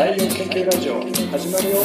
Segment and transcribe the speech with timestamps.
[0.00, 0.94] 採用研究ラジオ
[1.30, 1.76] 始まるよ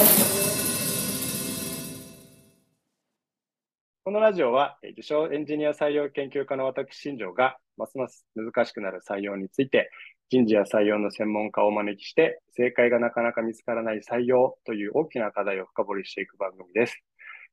[4.04, 9.90] このラジオはえー自称エンジニア採用研究家の私新庄がますます難しくなる採用について
[10.30, 16.98] 人事や採用の専門家をお招きして正解がなかなか見つからない採用という大きな課題を深掘りしていく番組です。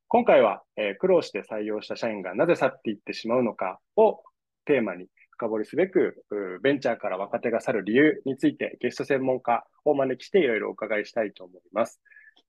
[0.07, 4.23] 今回は、えー苦労して採用した社員がなぜ去っていってしまうのかを
[4.64, 12.01] テーマに深掘りすべく、うベンチャーから若手が去る理由についてゲスト専門家をお招きしていろいろお伺いしたいと思います。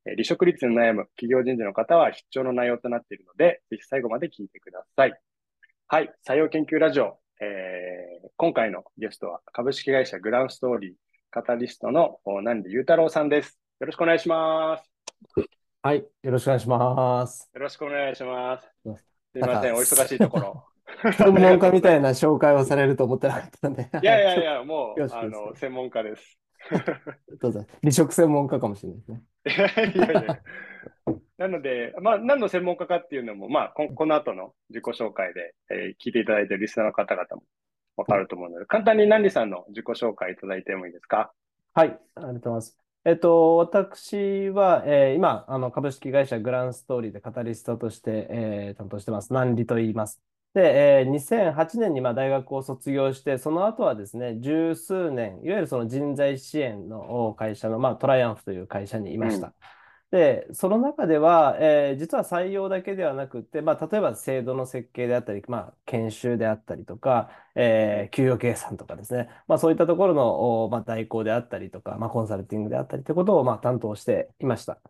[0.06, 5.18] えー離職率に悩む企業人事の方は必聴の内容となっているので、ぜひ最後まで聞いてください。
[5.88, 7.18] はい、採用研究ラジオ。
[7.40, 10.94] えー今回のゲストは株式会社グランストーリー
[11.30, 13.58] カタリストのお南里裕太郎さんです。
[13.80, 14.90] よろしくお願いします。
[15.82, 17.50] はい、よろしくお願いします。
[17.54, 18.68] よろしくお願いします。
[18.84, 18.96] うん
[19.34, 20.64] すいません、お忙しいところ。
[21.16, 23.90] 専門家みたいな紹介をされると思ってなかったんで。
[24.02, 26.38] いやいやいや、もうあの、専門家です。
[27.40, 27.66] どうぞ。
[27.82, 29.94] 離職専門家かもしれないですね。
[29.94, 30.40] いやいやいや。
[31.36, 37.42] なので、まあ、何の専門家かっていうのも、まあ、ここの後の自己紹介で、えー聞いていただいているリスナーの方々も
[37.96, 41.32] わかると思うので、簡単に南里さんの自己紹介いただいてもいいですか？
[41.74, 42.78] はい、ありがとうございます。
[43.04, 49.30] えっと、私は、えー今、あの株式会社グランストーリーでカタリストとして、えー担当してます。
[49.32, 50.22] 南里と言います。
[50.54, 59.52] で、えー2008年にまあ大学を卒業して、その後はですね、十数年、いわゆるその人材支援のお会社の、まあ、トライアンフという会社にいました。
[60.12, 74.80] で、その中では、えー実は採用だけではなくて、まあ、例えば制度の設計であったり、まあ、研修であったりとか、えー給与計算とかですね、まあ、そういったところの、おまあ、代行であったりとか、まあ、コンサルティングであったりということを、まあ、担当していました。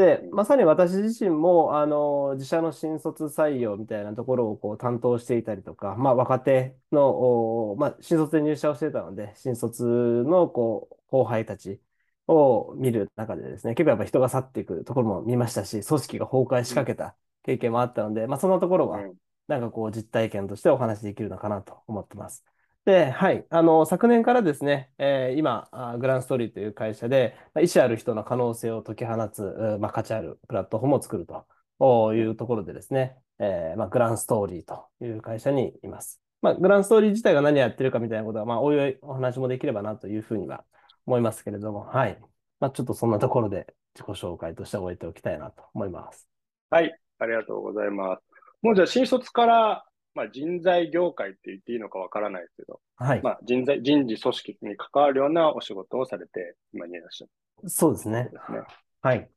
[0.00, 11.82] で、まさに私自身も、あの、自社の新卒採用みたいなところをこう担当していたりとか、まあ、若手の、おまあ、新卒で入社をしていたので、新卒のこう後輩たち
[12.28, 19.14] を見る中でですね、結構やっぱ人が去っていくところも見ましたし、組織が崩壊しかけた経験もあったので、まあ、そんなところは、うん
[19.48, 22.44] なんかこう実体験としてお話しできるのかなと思ってます。
[22.84, 29.42] で、はい、あの、昨年からですね、えー今、あグランストーリーという会社で、ま意思ある人の可能性を解き放つ、
[29.80, 36.20] まあ、価値あるプラットフォームを作るというところでですね、えーまあ、グランストーリーという会社にいます。
[36.42, 40.64] まあ、グランストーリー自体が何やってるかみたいなことは、まあ、おいおいお話もできればなというふうには
[41.06, 42.18] 思いますけれども、はい。
[42.60, 46.28] まあ、ちょっとそんなところで自己紹介として終えておきたいなと思います。
[46.70, 48.22] はい、ありがとうございます。
[48.62, 53.22] もうじゃあ新卒から、まあ、人材業界って言っていいのかわからないですけど、はい。
[53.22, 57.26] まあ、人材、人事組織に関わるようなお仕事をされて、今にいらっしゃ
[57.62, 58.60] るそうですねすね。
[59.02, 59.30] はい。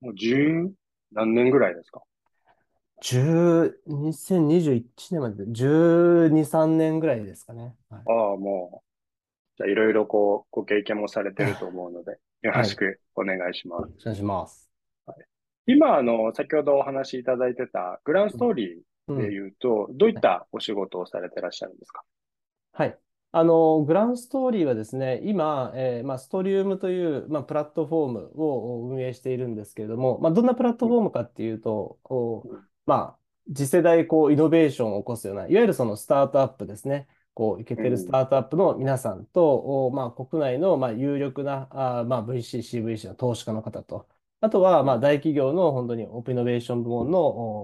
[0.00, 0.70] もう十
[1.12, 2.02] 何年ぐらいですか
[3.02, 7.74] ？10 2021年までで12、3年ぐらいですかね。
[7.90, 8.86] はいああ、もう、
[9.58, 13.82] じゃあいろいろこう、ご経験もされてると思うので、よろしくお願いします。
[14.02, 14.70] お願いします。
[15.66, 22.02] 今、あの、先ほどお話しいただいてたグランストーリうんーで言うと、どういったお仕事をされてらっしゃるんですか？
[22.72, 22.98] はい。
[23.32, 32.56] あの、グランストーリーはですね、今、えーまあ、ストリウムという、まあ、プラットフォームを運営しているんですけれども、まあ、どんなプラットフォームかっていうと、こう
[32.86, 39.54] まあ、次世代こうイノベーションを起こすような、いわゆるそのスタートアップですね、こう、いけてるスタートアップの皆さんと、
[39.86, 44.06] おまあ、国内のまあ有力なあー、まあ、VC、CVC の投資家の方と、
[44.40, 47.20] あとはまあ大企業の本当にオープンイノベーション部門の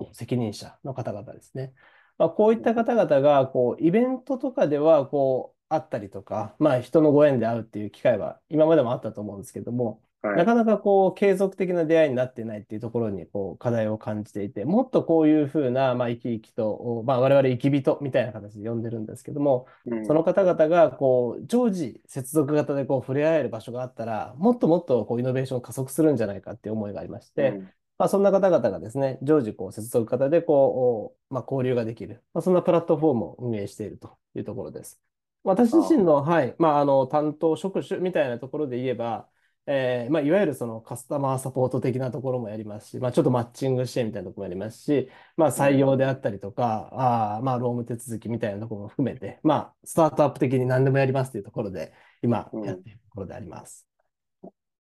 [0.08, 1.74] お責任者の方々ですね。
[2.18, 10.36] まあ、こういった方々がこうイベントとかではこう会ったりとか、まあ、人のご縁で会うっていう機会は今までもあったと思うんですけども、はい。
[10.36, 20.06] なかなかこう継続的な出会いになってないっていうところにこう課題を感じていて、もっとこういうふうな、まあ、生き生きと、おまあ、我々生き人みたいな形で呼んでるんですけども、うん。
[20.06, 27.70] その方々がこう常時接続型でこう触れ合える場所があったら、もっともっとこうイノベーションを加速するんじゃないかっていう思いがありまして、うん。
[27.98, 35.00] まあ、そんな方々がですね、常時こう接続型でこう、おまあ、交流ができる、まあ、そんなプラットフォームを運営しているというところです。
[35.44, 39.26] 私自身の、はい、まあ、あの、担当職種みたいなところで言えば、
[39.66, 51.92] えーまあ、いわゆるそのカスタマーサポート的なところもやりますし、まあ、ちょっとマッチング支援みたいなところもやりますし、まあ、採用であったりとか、あーまあ、労務手続きみたいなところも含めて、まあ、スタートアップ的に何でもやりますというところで、
[52.22, 53.86] 今うんやっているところであります。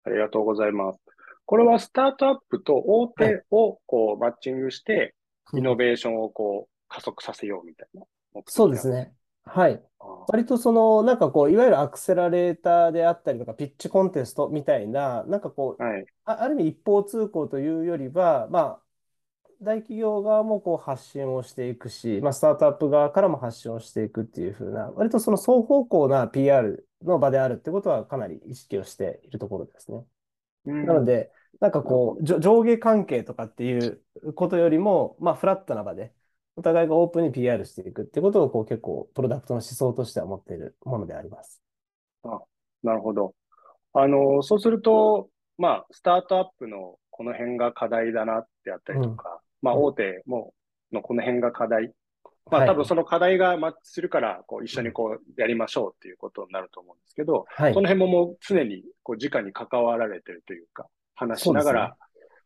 [0.05, 0.99] ありがとうございます。
[1.45, 5.13] これはスタートアップと大手をこうマッチングして、
[5.53, 8.03] イノベーションをこう加速させようみたいな
[8.47, 9.13] そうですね。
[9.45, 9.83] はい。
[9.99, 10.25] あー。
[10.27, 16.05] 割とその、なんかこう、いわゆるアクセラレーターであったりとか、ピッチコンテストみたいな、なんかこう、はい。
[16.25, 18.83] あ、ある意味一方通行というよりは、まあ、
[19.61, 30.05] 大企業側もこう発信をしていくし、まあ、スタートアップ側からも発信をしていくっていう風な、割とその双方向な PR の場であるってことはかなり意識をしているところですね。
[30.65, 34.03] うんなので、なんかこう、じょ上下関係とかっていう
[34.35, 36.13] ことよりも、まあ、フラットな場で、
[36.55, 41.63] お互いがオープンに PR していくってことを、こう、結構、プロダクトの思想としては持っているものであります。
[42.83, 43.33] なるほど。
[43.93, 50.53] あの、そうすると、まあ、スタートアップのこの辺が課題だなってあったりとか、まあ、うん大手も
[50.91, 51.93] のこの辺が課題。
[52.51, 61.97] まあ、はい多分その課題がマッチするから、こう、一緒にこう、やりましょうっていうことになると思うんですけど、はいその辺ももう常に、こう、直に関わられてるというか、話しながら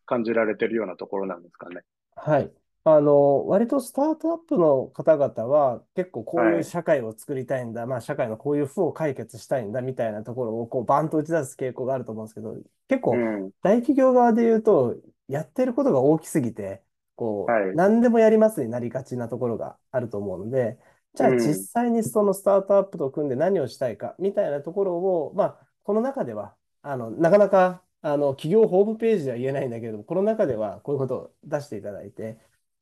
[0.06, 1.82] 感じられてるようなところなんですかね。
[2.16, 2.52] はい。
[2.90, 6.56] あの、割とスタートアップの方々は結構こうはい。
[6.56, 12.56] いう社会を作りたいんだ、まあ社会のこういう負を解決したいんだみたいなところをこうバンと打ち出す傾向があると思うんですけど、
[12.88, 13.52] 結構うん。
[13.62, 14.96] 大企業側で言うと、
[15.28, 16.82] やってることが大きすぎて、
[17.16, 17.78] こう、はい。
[17.78, 20.80] 何でもやりますになりがちなところがあると思うので、
[21.14, 21.68] じゃあうん。
[21.68, 32.38] 実際にそのスタートアップと組んで何をしたいかみたいなところを、まあ、この中では、あの、なかなか、あの、企業ホームページでは言えないんだけれども、この中ではこういうことを出していただいて、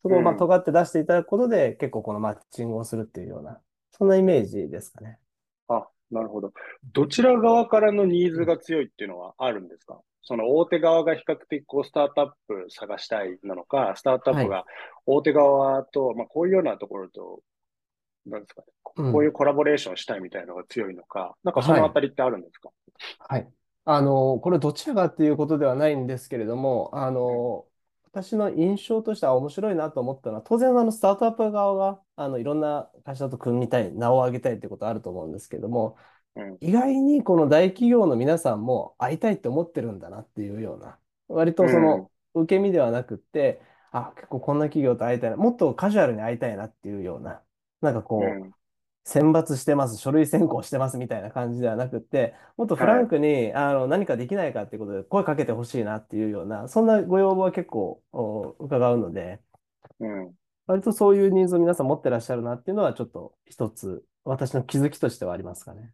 [0.06, 3.60] そこをまあうん尖って出していただくことで、結構このマッチングをするっていうような、
[3.92, 5.18] そんなイメージですかね。
[5.68, 6.54] あ、なるほど。
[6.94, 10.00] どちら側からのニーズが強いっていうのはあるんですか？
[10.22, 14.66] その大手側が比較的こうスタートアップ探したいなのか、スタートアップが
[15.08, 17.40] 大手側と、まあこういうようなところと、
[18.28, 19.12] なんですかね、こうん。
[19.12, 22.70] こういうコラボレーションしたいみたいなのが強いのか、なんかそのあたりってあるんですか？
[23.20, 23.50] はい。
[23.86, 27.66] あの、これどちらがっていうことではないんですけれども、あの、
[28.16, 35.98] 私の印象としては面白いなと思ったのは、当然あのスタートアップ側があのいろんな会社と組みたい、名を上げたいってことあると思うんですけども、
[36.38, 36.58] うん。
[36.62, 40.98] 意外にこの大企業の皆さんも会いたいって思ってるんだなっていうような、
[41.28, 47.42] 割とその受け身ではなくって、あ、結構こんな企業と会いたいな、もっとカジュアルに会いたいなっていうような、
[47.82, 48.56] なんかこう、うん
[49.06, 59.40] 選抜してます、書類選考してますみたいな感じではなくって、もっとフランクに、あの何かできないかっていうことで声かけてほしいなっていうような、そんなご要望は結構お伺うので、
[60.00, 60.34] うん。
[60.66, 65.94] 割とそういうニーズを皆さん持ってらっしゃるなっていうのは、ちょっと一つ、私の気づきとしてはありますかね。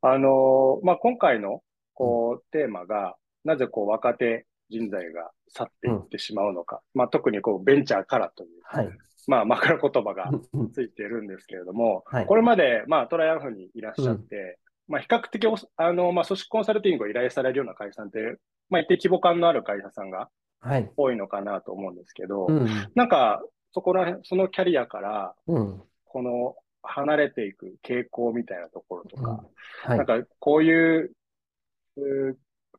[0.00, 8.88] あのーまあ、今回のこうテーマが、なぜこう若手人材が去っていってしまうのか、まあ、特にこうベンチャーからという、はい。
[9.28, 14.58] まあ、枕言葉がうんうんついているんですけれども、はいこれまで、まあ、トライアンフにいらっしゃって、
[14.88, 18.38] まあ、比較的お、あの、まあ、組織コンサルティングを依頼されるような会社さんって、
[18.70, 20.28] まあ、一定規模感のある会社さんが
[20.60, 20.90] はい。
[20.96, 22.68] 多いのかなと思うんですけど、うん。
[22.94, 23.42] なんか、
[23.72, 25.82] そこら辺、そのキャリアから、うん。
[26.04, 29.44] この離れていく傾向みたいなところとか、
[29.84, 30.06] はいなん。
[30.06, 31.12] か、こういう、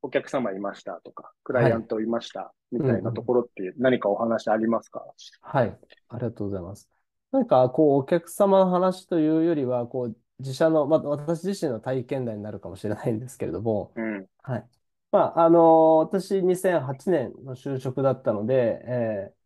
[0.02, 5.04] お客様いましたとか、クライアントいましたみたいなところって何かお話ありますか？
[5.42, 5.78] はい。
[6.10, 6.90] ありがとうございます。
[7.32, 14.26] なんか、こう、お客様の話というよりは、こう、自社の、まあ、私自身の体験談になるかもしれないんですけれども、うん。
[14.42, 14.68] はい。
[15.12, 19.40] まあ、あの、私、2008年の就職だったので、えー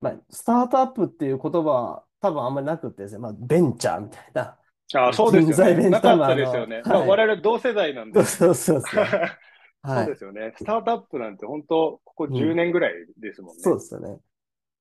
[0.00, 4.58] まあ、スタートアップっていう言葉は多分あんまりなくってですね、まあ、ベンチャーみたいな。
[4.96, 5.74] あそうですよね。
[5.74, 6.76] ベンチャーなかったですよね。
[6.76, 8.22] はいまあ、我々同世代なんで。
[8.22, 9.06] そうそうそうそう。
[9.86, 10.06] そうはい。
[10.06, 10.54] ですよね。
[10.56, 13.62] スタートアップなんて本当、ここ10年ぐらいですもんね。
[13.62, 14.20] そうですよね。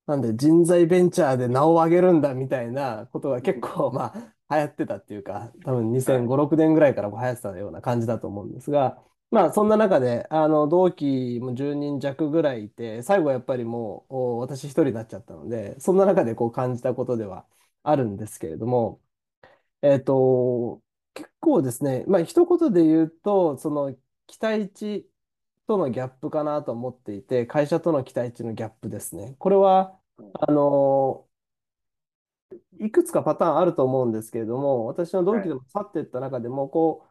[0.07, 4.13] なんで人材ベンチャーで名を上げるんだみたいなことが結構ま
[4.50, 17.45] あ流行ってたっていうか、多分2005、6年ぐらいから流行ってたような感じだと思うんですが、まあそんな中で、あの同期も10人弱ぐらいいて、最後やっぱりもうお私一人になっちゃったので、そんな中でこう感じたことでは
[17.83, 19.01] あるんですけれども、
[19.81, 20.81] えっと、
[21.13, 23.95] 結構ですね、まあ一言で言うと、その
[24.27, 25.10] 期待値
[25.68, 29.36] とのギャップかなと思っていて、会社との期待値のギャップですね。
[29.39, 30.00] これは、
[30.34, 31.27] あの、
[32.80, 37.10] いくつかパターンあると思うんですけれども、私の同期でも去っていった中でも、こう、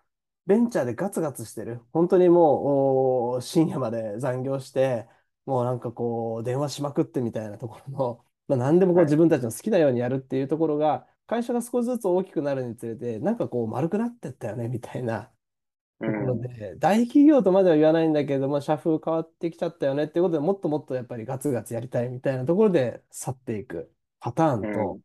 [0.49, 1.81] ベンチャーでガツガツしてる。
[1.93, 5.09] 本当にもう、お深夜まで残業して、
[5.47, 15.33] もうなんかこう、電話しまくってみたいなところの、まあ、何でもこうはい自分たちの好きなようにやるっていうところが、会社が少しずつ大きくなるにつれて、なんかこう丸くなってったよね、みたいな
[16.09, 16.41] うところん。
[16.41, 25.01] で、大企業とまでは言わないんだけれども、社風変わってきちゃったよねっていうことでもっともっとやっぱりガツガツやりたいみたいなところで去っていくパターンうんと、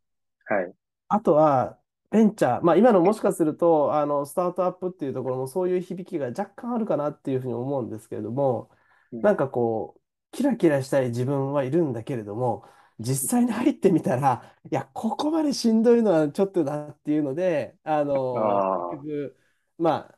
[0.46, 0.74] はい。
[1.10, 10.02] あとはベンチャー、まあ今のもしかすると、あの、スタートアップっていうところもそういう響きが若干あるかなっていうふうに思うんですけれども、うんなんかこう、
[10.32, 12.66] キラキラしたい自分はいるんだけれども、
[13.00, 18.34] 実際に入ってみたら、いや、ここまでしんどいのはちょっとなっていうので、あの、
[18.92, 19.38] 結局、
[19.78, 20.17] まあ、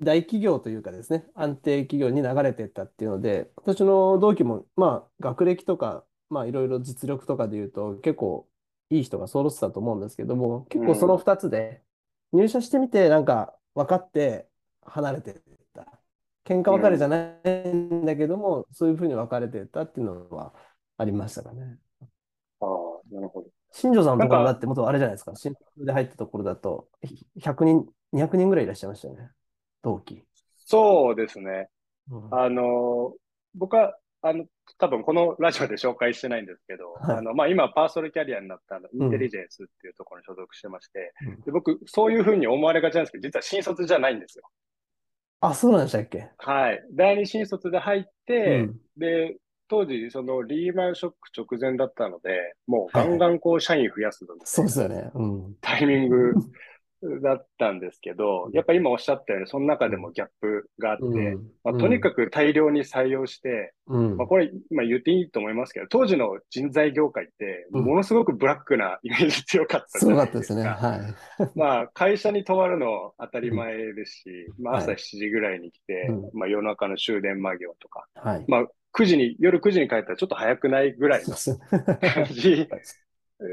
[0.00, 8.48] 大企業というかですね、安定企業に流れていったっていうので、私の同期も、まあ、学歴とか、まあ、いろいろ実力とかで言うと、結構
[8.90, 11.82] いい人が揃ってたと思うんですけども、結構その2つで、
[12.32, 14.48] 入社してみて、なんか、分かって
[14.82, 15.36] 離れていっ
[15.74, 15.86] た。
[16.44, 20.54] 喧嘩別れじゃないんだけども、そういうふうに別れていったっていうのは
[20.96, 21.78] ありましたかね。
[22.60, 23.48] ああ、なるほど。
[23.72, 26.88] 新庄さんのところだって、元あれじゃないですか、新卒で入ったところだと、
[27.38, 29.30] 100人、200人ぐらいいらっしゃいましたよね、
[29.82, 30.22] 同期。
[30.58, 31.68] そうですね。
[32.10, 33.14] うんあの、
[33.54, 34.44] 僕は、あの、
[34.78, 44.44] 多分このラジオで紹介してないんですけど、はいあの、まあ、今、パーソルキャリアになったインテリジェンスっていうところに所属してまして、うんで僕、そういうふうに思われがちなんですけど、実は新卒じゃないんですよ。
[45.40, 46.28] あ、そうなんでしたっけ？
[46.36, 46.82] はい。
[46.92, 48.76] 第二新卒で入っうて、ん。
[48.98, 49.36] で、
[49.68, 55.10] 当時、そのリーマンショック直前だったので、もうガンガンこう社員増やすのみたそいうなですよね。
[55.14, 55.54] うん。
[55.60, 56.34] タイミング
[57.22, 61.52] だったんですけど、やっぱ今おっしゃったように、その中でもギャップがあって、うん。
[61.64, 64.16] まあ、とにかく大量に採用して、うん。
[64.16, 67.84] まあ、これ今言っていいと思いますけど、当時の人材業界って、うん。
[67.84, 70.28] ものすごくブラックなイメージ強かったじゃないでか。
[70.28, 70.62] ったですすね。
[70.62, 70.76] か。
[70.76, 71.16] はい。
[71.54, 74.96] まあ、会社に泊まるの当たり前ですし、まあ、朝はい。
[74.96, 76.30] 7時ぐらいに来て、うん。
[76.32, 78.44] まあ、夜中の終電間際とか、はい。
[78.48, 81.34] まあ、9時に、夜9時に帰ったらちょっと早くないぐらいの
[82.00, 82.68] 感じ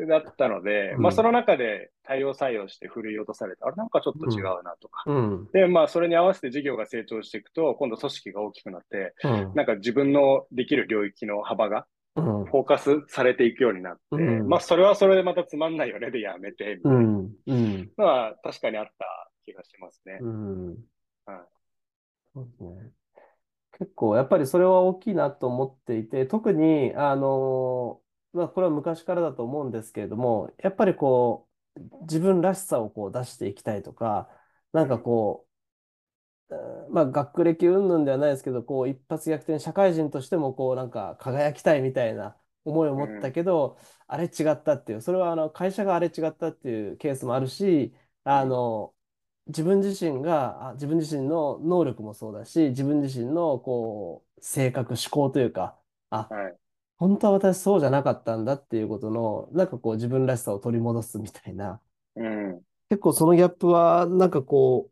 [0.10, 5.04] だったので、うんまあ、その中で大量採用して振り落とされて、あれなんかちょっと違うなとか。
[5.06, 5.48] うん。
[5.54, 9.54] で、まあ、それに合わせて事業が成長していくと、今度組織が大きくなって、うん。
[9.56, 12.46] なんか自分のできる領域の幅がうん。
[12.46, 17.06] フォーカスされていくようになって、うんまあ、それはそれでまたつまんないよねでやめて、みたいな。
[17.98, 20.18] のは確かにあった気がしますね。
[20.22, 20.68] うん。
[21.26, 21.38] はい
[22.34, 22.92] そうですね。
[23.80, 28.00] 結構、やっぱりそれは大きいなと思っていて、特に、あの、
[28.34, 34.30] まあ、これは昔からだと思うんですけれども、やっぱりこう、自分らしさをこう出していきたいとか、
[34.74, 35.48] なんかこ
[36.50, 47.94] う、うんまあ、学歴云々ではないですけど、こう、一発逆転、社会人としても、こう、なんか輝きたいみたいな思いを持ったけど、あれ違ったっていう、それはあの会社があれ違ったっていうケースもあるし、
[48.24, 48.94] あの、
[49.48, 55.80] 自分自身が、あ自分自身の能力もそうだし、自分自身のこう、性格、思考というか、
[56.10, 56.58] あ、はい。
[56.98, 61.80] 本当は私そうじゃなかったんだっていうことの、なんかこう自分らしさを取り戻すみたいな、
[62.16, 62.62] うん。
[62.90, 64.90] 結構そのギャップは、なんかこ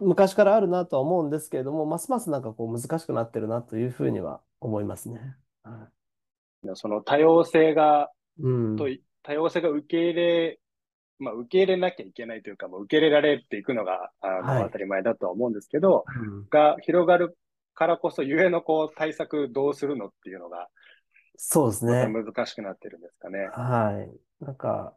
[0.00, 5.36] う、昔からあるなとは思うんですけれども、ますますなんかこう難しくなってるなというふうには思いますね。
[5.62, 5.88] は
[6.74, 8.76] その多様性が、いうん。
[8.76, 10.60] とい、多様性が受け入れ、
[11.20, 17.36] まあ、受け入れなきゃいけないというか、もう受け入れられていくのが、あの、はい当たり前だとは思うんですけど、うんが広がる
[17.74, 20.68] からこそ、ゆえのこう、対策どうするのっていうのが、
[21.36, 22.08] そうですね。
[22.08, 23.48] 難しくなってるんですかね。
[23.52, 24.02] は
[24.40, 24.44] い。
[24.44, 24.96] なんか、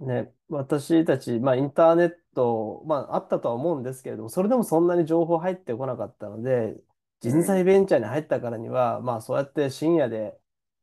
[0.00, 6.76] ね、私たち、まあ、インターネット、まあ、あったとは思うんですけれども、それでもそんなに情報入ってこなかったので、
[7.20, 10.38] 人材ベンチャーに入ったからには、まあ、そうやって深夜で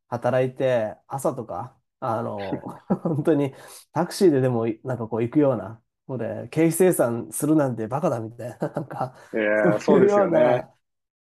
[0.08, 2.60] 働いて、朝とか、あの、
[3.02, 3.54] 本当に
[3.92, 10.66] タクシーででも、なんかこう行くような、これ、経費生産するなんてバカだみたいな、なんか、いやーそういうようなね。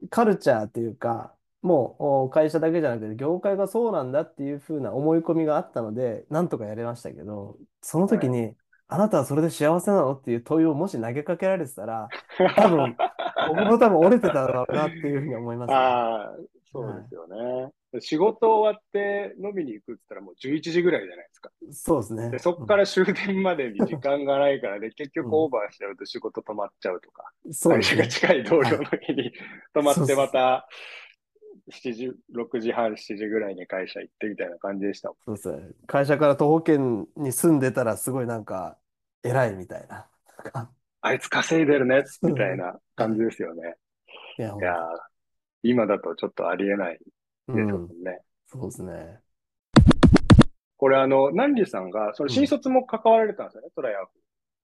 [0.10, 8.56] カルチャーっていうか、もうお会社だけじゃなくて、業界がそうなんだっていうふうな思い込みがあったので、なんとかやれましたけど、その時に、
[8.88, 12.08] あなたはそれで幸せなのっていう問いをもし投げかけられてたら、
[12.56, 12.96] 多分、
[13.48, 15.76] 僕も多分折れてただろうなっていうふうに思いますね。
[15.76, 16.38] ああ、
[16.72, 17.72] そうですよね。
[18.00, 21.52] 仕事終わって飲みに行くって言ったらもう11時ぐらいじゃないですか。
[21.72, 22.30] そうですね。
[22.30, 27.32] で、そこから終電までに時間がないからで、結局オーバーしちゃうと仕事止まっちゃうとか、
[27.68, 28.30] 会社がそうですね。
[28.30, 29.32] 近い同僚の家に
[29.74, 30.68] 泊まってそうそうまた
[31.70, 35.18] 7時、6時半、7時ぐらいに会社行ってみたいな感じでしたもん。
[35.26, 35.74] そうですね。
[35.88, 38.78] 会社から徒歩圏に住んでたら、すごいなんか、
[39.24, 40.08] 偉いみたいな。
[41.02, 43.76] あいつ稼いでるね、みたいな感じですよね。
[44.38, 44.78] いや、いやー
[45.64, 47.00] 今だとちょっとありえない
[47.48, 48.20] うん、ですもんね。
[48.48, 49.20] そうですね。
[50.78, 54.08] これあの、ナンリさんが、その新卒も関わられたんですよね、トライアウ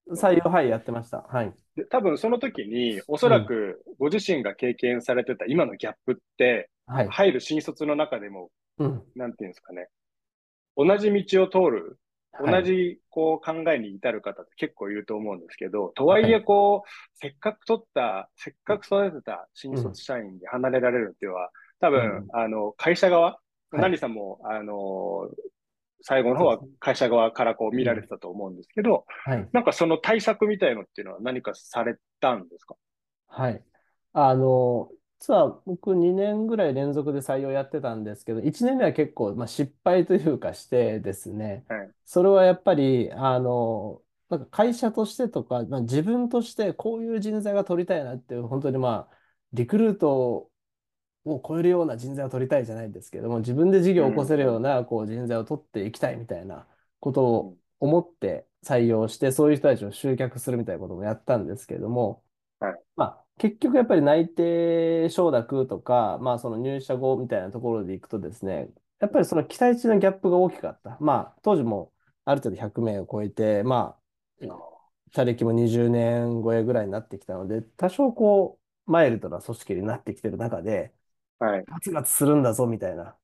[0.08, 0.16] ト。
[0.16, 1.22] 採用、はい、やってました。
[1.22, 1.54] はい。
[1.76, 7.08] で、多分その時に、おそらくご自身が経験されてた今のギャップって、はい。
[7.10, 9.04] 入る新卒の中でも、うん。
[9.16, 9.88] なんていうんですかね、
[10.78, 12.00] 同じ道を通る、
[12.34, 21.50] はい同じこう考えに至る方って結構いると思うんですけど、とはいえこう、せっかく取った、せっかく育てた新卒社員で離れられるっていうのは、
[21.80, 23.40] 多分、うんあの、会社側、は
[23.78, 25.30] いナンリさんも、あの、
[26.02, 29.50] 最後の方は会社側からこう見られてたと思うんですけど、はい。
[29.54, 32.76] なんかその対策みたいのっていうのは何かされたんですか？
[33.28, 33.64] はい。
[34.12, 34.90] あの、
[35.26, 41.92] 実は僕2年ぐらい連続で採用やってたんですけど、1年目は結構、まあ、失敗というかしてですね、はい。
[42.06, 49.18] それはやっぱり、あの、なんか会社としてとか、まあ、自分としてこういう人材が取りたいなっていう、本当にまあ、
[49.54, 50.52] リクルート
[51.26, 56.68] を超えるような人材を取りたいじゃないんですけども、自分で事業を起こせるようなこう人材を取っていきたいみたいな
[57.00, 62.24] ことを思って採用して、そういう人たちを集客するみたいなこともやったんですけれども、
[62.60, 62.86] はい。
[62.96, 70.98] まあ、結局やっぱり内定承諾とか、まあ、その入社後みたいなところでいくとですね、やっぱりその期待値のギャップが大きかった。
[71.02, 74.02] まあ、当時もある程度100名を超えて、まあ、
[75.14, 80.94] 社歴も20年超えぐらいになってきたので、多少こう、マイルドな組織になってきてる中で、
[81.40, 81.68] はい。
[81.68, 83.18] ガツガツするんだぞみたいな。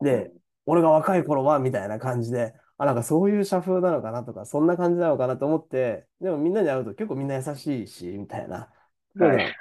[0.00, 0.32] で、
[0.66, 8.72] 俺が若い頃はみたいな感じで、あ、なんかそういう社風なのかなとか、そんな感じなのかなと思って、でもみんなに会うと結構みんな優しいし、みたいな。
[9.18, 9.56] はい。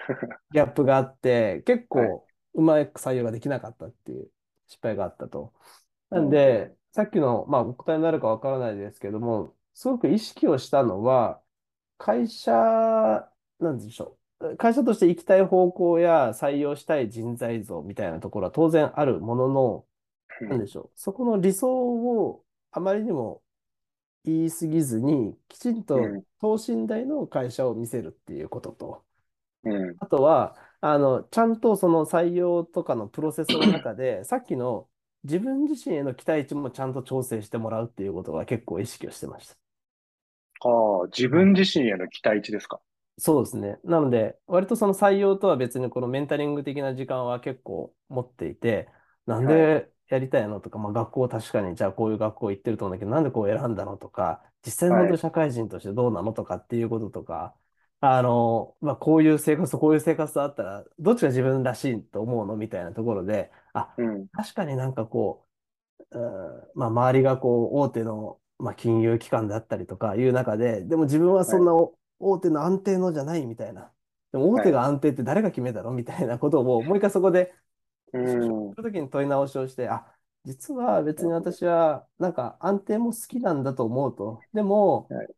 [0.51, 4.31] ギャップがあって、結はい構うまく採用ができなかったっていう
[4.67, 5.53] 失敗があったと。
[6.09, 11.41] なんで、さっきの、まあ、お答えになるかわからないですけども、すごく意識をしたのは、
[11.97, 12.51] 会社、
[13.59, 14.57] なんでしょう。
[14.57, 19.87] 会社として行きたい方向や採用したい人材像みたいなところは当然あるものの、
[20.47, 20.99] なんでしょう。
[20.99, 23.43] そこの理想をあまりにも
[24.25, 29.05] 言い過ぎずに、きちんとうん等身大の会社を見せるっていうことと、
[29.65, 29.99] うん。
[29.99, 34.89] あとは、あの、ちゃんとその採用とかのプロセスの中で、 さっきの
[35.23, 39.55] 自分自身への期待値もちゃんと調整してもらうっていうことが結構意識をしてました。
[40.59, 42.81] ああ、自分自身への期待値ですか？
[43.17, 43.79] そうですね。
[43.85, 48.89] なので、割とその採用とは別にこのメンタリング的な時間は結構持っていて、
[49.25, 57.55] なんでやりたいのとか、まあ学校確かにじゃあこういう学校行ってると思うんだけど、なんでこう選んだのとか、実際の本当に社会人としてどうなのとかっていうこととか、
[58.11, 62.55] あの、まあこういう生活とこういう生活とあったら、どっちが自分らしいと思うの？
[62.57, 64.27] みたいなところで、あ、うん。
[64.29, 65.45] 確かになんかこ
[66.11, 73.91] う、うんまあ、周りがこう大手の、まあ、金融機関であったりとかいう中で、でも自分はそんなお大手の安定のじゃないみたいな。
[74.31, 75.91] でも大手が安定って誰が決めたの？
[75.91, 77.53] みたいなことをもう一回そこで、
[78.13, 78.41] うん。
[78.41, 80.05] その時に問い直しをして、あ、
[80.45, 84.41] 実は別に私はなんか安定も好きなんだと思うと。
[84.53, 85.33] でも、はい好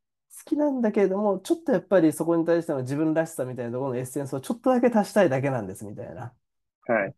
[0.46, 6.34] きなんだけれども、ちょっとやっぱりそこに対しての自分らしさみたいなところのエッセンスをちょっとだけ足したいだけなんですみたいな。
[6.88, 7.16] はい。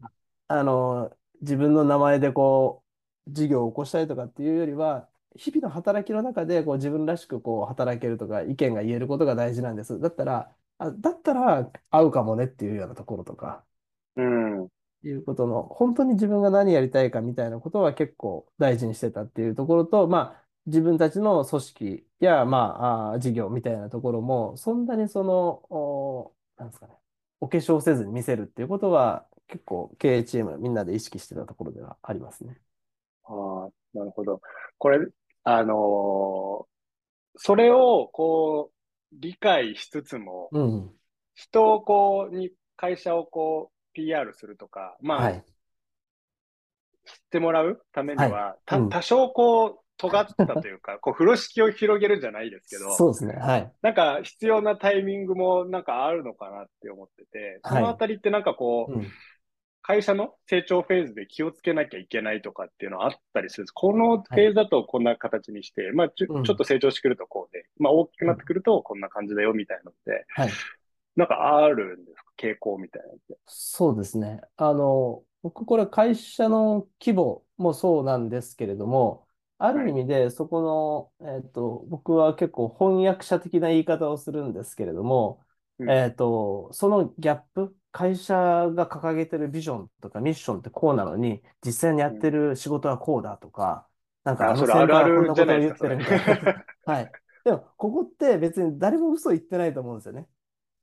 [0.48, 2.84] あの、自分の名前でこ
[3.28, 10.00] う、事業を起こしたりとかっていうよりは、日々の働きの中でこう自分らしくこう働けるとか、意見が言えることが大事なんです。
[10.00, 13.66] だったら、あ、だったら合うかもねっていうようなところとか、
[14.16, 14.70] うん。
[15.04, 26.96] いうことの、本当に自分が何やりたいかみたいなことは結構大事にしてたっていうところと、まあ、自分たちの組織や、まあ、事業みたいなところも、そんなにその、おなんですかね、
[27.40, 32.62] お化粧せずに見せるっていうことは、結構経営チームみんなで意識してたところではありますね。
[33.24, 34.42] ああ、なるほど。
[34.78, 35.00] これ、
[35.44, 36.70] あのー
[37.38, 38.76] それを、こう、
[39.14, 41.00] 理解しつつも、うん。
[41.36, 45.46] 人をこう、に、会社をこう、PR するとか、まあ、はい。
[47.06, 53.36] 知ってもらうためには、はいうんた多少こう、尖ったというか、 こう、風呂敷を広げるじゃないですけど、そうですね。
[53.36, 53.72] はい。
[53.82, 59.08] なんか必要なタイミングもなんかあるのかなって思ってて、そのあたりってなんかこう、うん。
[59.82, 63.72] 会社の成長フェーズで気をつけなきゃいけないとかっていうのはあったりするんです。
[63.72, 70.50] このフェーズだとこんな形にして、まあちょ、うんちょっと成長してくるとこうで、まあ大きくなってくるとこんな感じだよみたいなのって、はい。
[71.16, 72.32] なんかあるんですか？
[72.38, 73.38] 傾向みたいなのって。
[73.48, 74.42] そうですね。
[74.58, 79.26] あの、僕、これ会社の規模もそうなんですけれども、
[79.60, 85.42] ある意味でそこの、えっと、僕は結構翻訳者的な言い方をするんですけれども、
[85.80, 93.88] うんえっと、そのギャップ、会社が掲げてるビジョンとかミッションってこうなのに、実際にやってる仕事はこうだとか、
[94.24, 95.88] なんかあ、あのそれあるあ先輩はこんなるじゃないことを言って。
[95.88, 96.26] るみたいな。
[96.86, 97.12] はい。
[97.44, 100.28] でも、ここって別に誰も嘘言ってないと思うんですよね。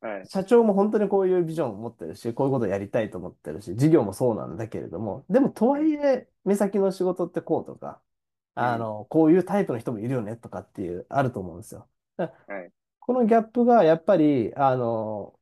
[0.01, 0.27] はい。
[0.27, 8.03] 社長も本当にこういうビジョンを持ってるし、こういうことをやりたいと思ってるし、事業もそうなんだけれども、でもとはいえ、目先の仕事ってこうとか、
[8.57, 11.89] あの、こういうタイプの人もいるよねとかっていう、あると思うんですよ。
[12.17, 15.39] だからはいこのギャップがやっぱり、あの、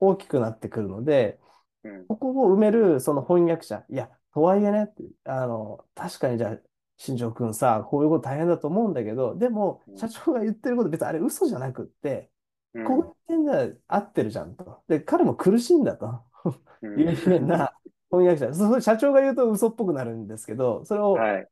[0.00, 1.40] 大きくなってくるので、
[1.84, 2.06] うん。
[2.08, 6.58] ここを埋めるその翻訳者、いや、とはいえねって、あの、確かにじゃあ、
[6.98, 12.30] 新庄君さ、こういうこと大変だと思うんだけど、でもう、ん社長が言ってること別にあれ嘘じゃなくって、
[12.74, 14.82] うんこういう点では合ってるじゃんと。
[14.88, 16.24] で、彼も苦しいんだと
[16.82, 17.72] うんいうふうな
[18.10, 18.54] 翻訳者。
[18.54, 21.48] そう社長が言うと嘘っぽくなるんですけど、それをはい。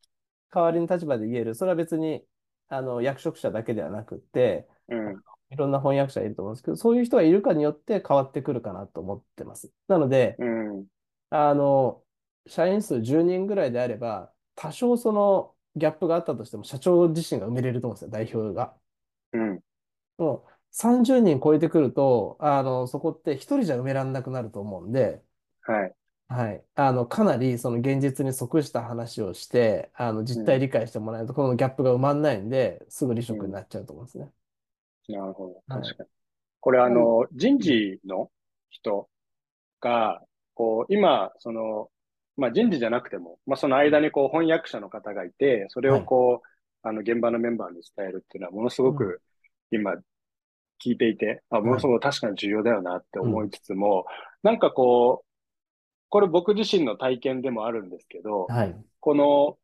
[0.55, 1.55] 代わりに立場で言える。
[1.55, 2.25] それは別に
[2.69, 5.23] あの役職者だけではなくって、うん。
[5.51, 9.73] いろんな翻訳者いると思うんですけど、そういう人がいるかによって変わってくるかなと思ってます。
[9.89, 10.87] なので、うん。
[11.31, 12.03] あの、
[12.47, 18.77] 社員数10人ぐらいであれば、多少そのギャップがあったとしても、社長自身が埋めれると思うんですよ、代表が。
[19.33, 19.61] うん。
[20.19, 25.23] もう30人超えてくると、あの、そこって一人じゃ埋められなくなると思うんで、
[25.63, 25.95] はい。
[26.37, 26.65] はい。
[26.75, 30.61] あの、かなりその現実に即した話をして、あの、実態うん。
[30.61, 33.45] 理解してもらえると、このギャップが埋まんないんで、すぐ離うん。
[33.45, 34.33] 職になっちゃうと思うんですね。
[35.09, 35.63] なるほど。
[35.69, 35.91] はい。
[35.91, 36.09] 確かに。
[36.61, 37.83] これあなんの、人うん。
[37.83, 38.31] 事の
[38.71, 39.09] 人
[39.81, 40.23] が、
[40.55, 41.91] こう、今、その、
[42.37, 46.01] まあ、人事じゃなくても、まあ、そのうん間にこう翻訳者の方がいて、それはい。
[46.01, 48.93] をこう、あの、現場のメンバーに伝えるっていうのは、ものすうん。
[48.93, 49.23] ごく
[49.71, 49.95] 今
[50.85, 51.81] 聞いていて、あ、ものはい。
[51.81, 53.51] すごく確かに重要だよなって思いうん。
[53.51, 54.07] つつも、
[54.43, 55.24] なんかこう、
[56.09, 58.85] これ僕自身の体験でもあるんですけど、はい。
[59.01, 59.59] この、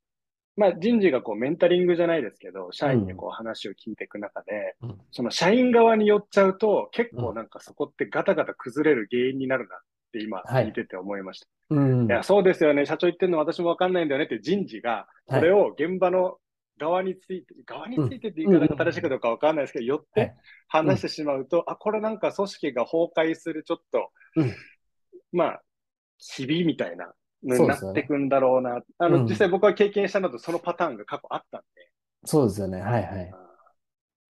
[0.56, 3.16] まあ、人事がこうメンタリングじゃないですけど、社員にうん。
[3.16, 5.00] こう話を聞いていく中で、うん。
[5.12, 7.24] その社員側に寄っちゃうと、結うん。
[7.24, 9.80] 構なんかそこってガタガタ崩れる原因になるなっ
[10.12, 10.64] て今はい。
[10.64, 11.46] 聞いてて思いました。
[11.70, 12.10] うん。
[12.10, 12.86] いや、そうですよね。
[12.86, 15.60] 社長言ってるの私もわかんないんだよねって人事が、それはい。
[15.60, 16.38] を現場の
[16.78, 18.08] 側について、側にうん。
[18.08, 18.54] ついてって言いうん。
[18.60, 19.10] 方が正しいかうん。
[19.10, 20.34] どうかわかんないですけど、寄って
[20.68, 21.10] 話してん。
[21.10, 24.64] しまうと、あ、これなんか組織が崩壊するちょっと、うん。
[25.32, 25.62] まあ、
[26.20, 27.74] ひびみたいなのにな。
[27.74, 28.80] ってくんだろうな。
[28.98, 29.52] あの、実際うん。
[29.52, 31.90] 僕が経験したのとそのパターンが過去あったんで。
[32.24, 32.80] そうですよね。
[32.80, 33.30] はいはい。
[33.32, 33.50] あ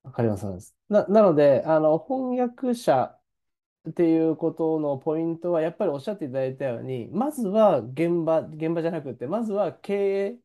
[0.04, 0.74] わかります。
[0.88, 3.16] な、なので、あの、翻訳者
[3.90, 10.38] っていうことのポイントは、やっぱりおっしゃっていただいたように、まずは現場、現場じゃなくて、まずは経営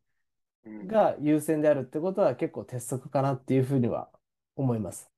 [0.88, 4.10] が優先であるってことは結構鉄則かなっていうふうには
[4.55, 5.10] 思います。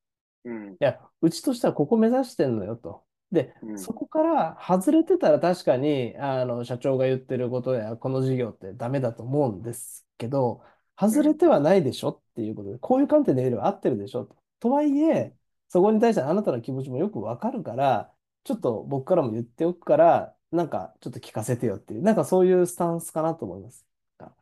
[0.45, 3.03] うん、いや、うちとしてはここ目指してんのよと。
[3.31, 10.63] で、うん、そこから外れてたら確かに、あの、社長が言ってることや、この事業ってダメだと思うんですけど、
[11.01, 14.35] うん、外れてはないでしょっていうことで、こういう観点で言えば合ってるでしょと。
[14.59, 15.35] とはいうん、え、
[15.67, 18.13] そこに対してあなたの気持ちもよくわかるから、
[18.43, 23.85] ちょっと僕からも言っておくから、なんかちょっと聞かせてよっていう、なんかそういうスタンスかなと思います。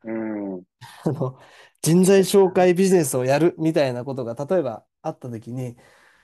[0.03, 0.63] うん、
[1.05, 1.39] あの、
[1.81, 2.21] 人材。
[2.21, 5.75] 紹介ビジネスをやるみたいなことが例えばあったときに、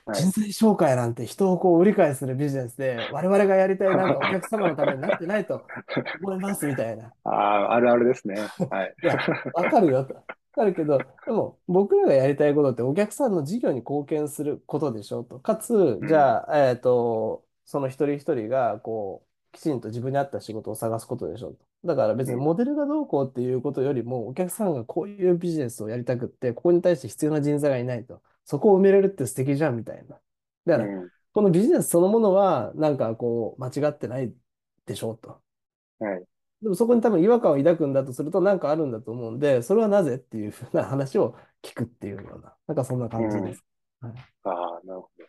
[0.04, 0.22] はい。
[0.22, 5.66] 人材紹介なんて人をこう売り買いするビジネスで、我々がやりたいなんかお客様のためになってないと
[6.22, 7.12] 思いますみたいな。
[7.24, 8.52] ああ、あるあるですね。
[8.70, 8.96] はい。
[9.02, 9.16] いや、
[9.54, 10.14] わかるよと。
[10.14, 15.38] わかるけど、でも僕らがやりたいことってお客さんの事業に貢献することでしょと。
[15.40, 21.58] かつ、うん、じゃあ、えっと、その一人一人がこう、きちんと自分に合った仕事を探すことでしょと。
[21.84, 28.22] だから別うん、にモデルがどうこうっていうことよりも、お客さんがこういうビジネスをやりたくって、ここに対して必要な人材がいないと。
[28.44, 30.20] そこを埋めれるって素敵じゃんみたいな。
[30.66, 31.10] だから、うん。
[31.32, 34.34] このビジネスそのものは、なんかこう、間違ってない
[34.86, 35.42] でしょと。
[35.98, 36.24] はい。
[36.62, 43.20] でもそこに多分違和感を抱くんだとすると何かあるんだと思うんで、それはなぜっていうふうな話を聞くっていうような、なんかそんなうん。
[43.20, 43.64] 感じです。
[44.00, 44.12] はい。
[44.44, 45.24] ああ、なるほど。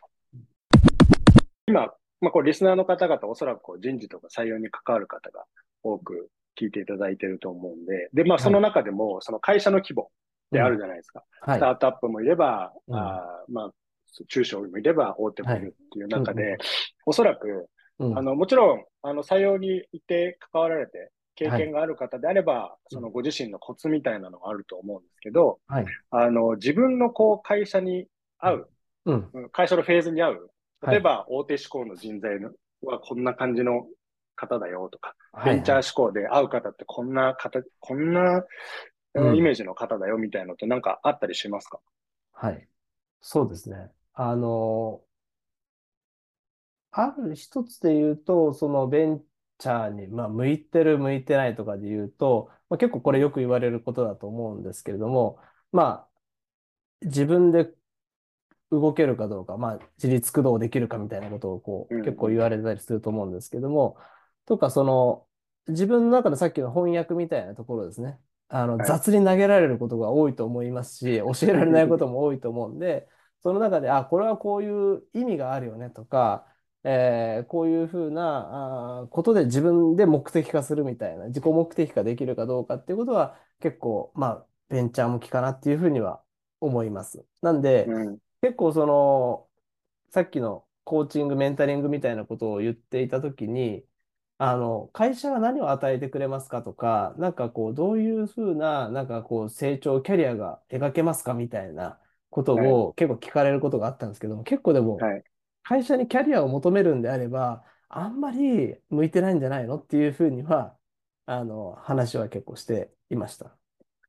[1.66, 1.86] 今、
[2.20, 5.44] まあ、これリスナーの方々、おそらくこう人事とか採用に関わる方が
[5.82, 8.60] 多く聞いていただいていると思うんで、で、まあ、そのはい。
[8.60, 10.10] 中でも、その会社の規模
[10.54, 10.78] ってあるうん。
[10.78, 11.24] じゃないですか。
[11.40, 11.58] はい。
[11.58, 13.20] スタートアップもいれば、うん。
[13.20, 13.70] あーまあ、
[14.28, 15.58] 中小もいれば、大手もはい。
[15.58, 16.22] いるっていううん。
[16.22, 16.58] う中で、ん。
[17.06, 18.10] おそらく、うん。
[18.12, 21.66] あの、もちろん、あの、採用にいて関わられて、経はい。
[21.66, 22.98] 験がある方であれば、うん。
[22.98, 25.94] そのご自身のコツみたいなのがあると思うんですけど、はい。
[26.10, 28.06] あの、自分のこう、会社に
[28.44, 28.50] うん。
[28.50, 28.70] 合う、
[29.06, 29.34] うん。
[29.34, 30.50] うん会社のフェーズに合う、
[30.82, 30.94] はい。
[30.94, 33.86] 例えば大手志向の人材のはこんな感じの
[34.36, 35.58] 方だよとか、ベはい。
[35.58, 35.82] ンチャーはい。
[35.82, 38.44] 志向で会う方ってこんな方、こんな
[39.14, 41.80] イメージの方だよみたいなのってなんかあったりしますか？
[42.32, 42.68] はい。
[43.20, 43.90] そうですね。
[44.12, 45.02] あの、
[46.90, 49.24] ある一つで言うと、そのベン
[49.58, 55.38] チャーに、まあ、向いてる、向いてないとかで言うと、まあ、結構これよく言われることだと思うんですけれども、
[55.72, 56.08] ま
[57.02, 57.72] あ、自分で
[58.70, 63.96] 動けるかどうか、まあ、自立駆動できるかみたいなことをこう結構うんうん言われたりすると思うんですけども、
[64.46, 65.26] とか、その、
[65.68, 68.20] 自分の中でさっきの翻訳みたいなところですね。
[68.48, 68.86] あの、はい。
[68.86, 73.08] 雑に投げられることが多いと思いますし、 教えられないことも多いと思うんで、
[73.42, 76.46] その中で、あ、これはこういう意味があるよねとか、
[76.86, 86.22] えーこういうふうなあーことで自分で目的化するみたいな、自己目的化できるかどうかっていうことは結構、まあ、ベンチャー向きかなっていうふうには
[86.60, 87.24] 思います。
[87.42, 88.18] なんで、うん。
[88.42, 89.48] 結構その、
[90.10, 93.84] さっきのコーチング、メンタリングみたいなことを言っていたときに、
[94.46, 102.80] あの、会社が何を与えてくれますかとか、なんかこう、どういうふうな、なんかこう、成長、キャリアが描けますかみたいなことはい。
[102.80, 105.24] を結構聞かれることがあったんですけども、結構でも、はい。
[105.62, 110.78] 会社にキャリアを求めるんであれば、あんまり向いてないんじゃないのっていうふうには、
[111.26, 113.56] あの、話は結構していました。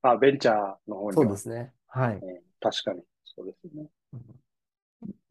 [0.02, 1.26] あ、ベンチャーの方には。
[1.26, 1.74] そうですね。
[1.88, 2.24] はい。
[2.24, 3.04] うん、確かに。
[3.26, 3.88] そうですね。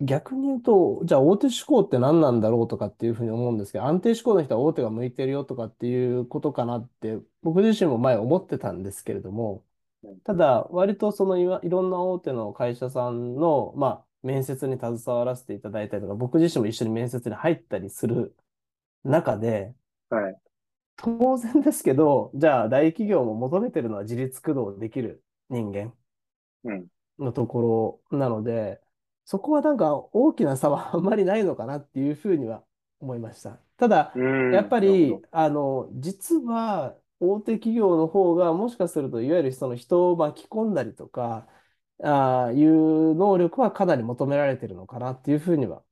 [0.01, 9.65] 逆に言うと、じゃあ大手志向って何なんだろうとかっていうふうに思うんですけど、安定志向の人は大手が向いてるよとかっていうことかなって、僕自身も前思ってたんですけれども、
[10.03, 10.21] うん。
[10.25, 18.37] ただ、割とそのいわいろんな大手の会社さんの、まあ、面接に携わらせていただいたりとか、僕自身も一緒に面接に入ったりする
[19.05, 19.75] 中で、
[20.09, 20.41] はい。
[20.97, 25.95] 当然ですけど、じゃあ大企業も求めてるのは自立駆動できる人間
[26.65, 26.89] うん。
[27.19, 28.81] のところなので、
[29.25, 32.65] そこはなんか大きな差は あんまりないのかなっていうふうには
[33.01, 33.59] 思いました。
[33.77, 34.25] ただ、うん。
[34.51, 41.49] やっぱりほ、あの、実は大手企業の方がもしかすると、いわゆるその人を巻き込んだりとか、
[42.03, 45.85] ああいう能力はかなり求められてるのかなっていうふうには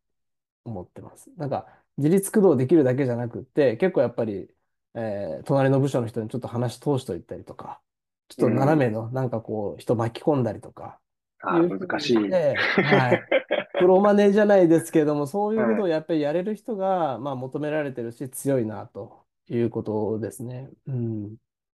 [0.64, 1.30] 思ってます。
[1.36, 1.66] なんか、
[1.98, 4.48] 自立駆動できるだけじゃなくって、結構やっぱり、
[4.94, 7.82] えー隣の部署の人にちょっと話通しといたりとか、
[8.28, 11.00] ちょっと斜めのなんかこう、人巻き込んだりとか、
[11.42, 12.12] あ難しい。
[12.14, 13.22] してはい。
[13.78, 20.70] プロマネじゃないですけども、そういうことをやっぱりやれる人が、まあ、求められてるし、強いなということですね。
[20.86, 21.36] うん。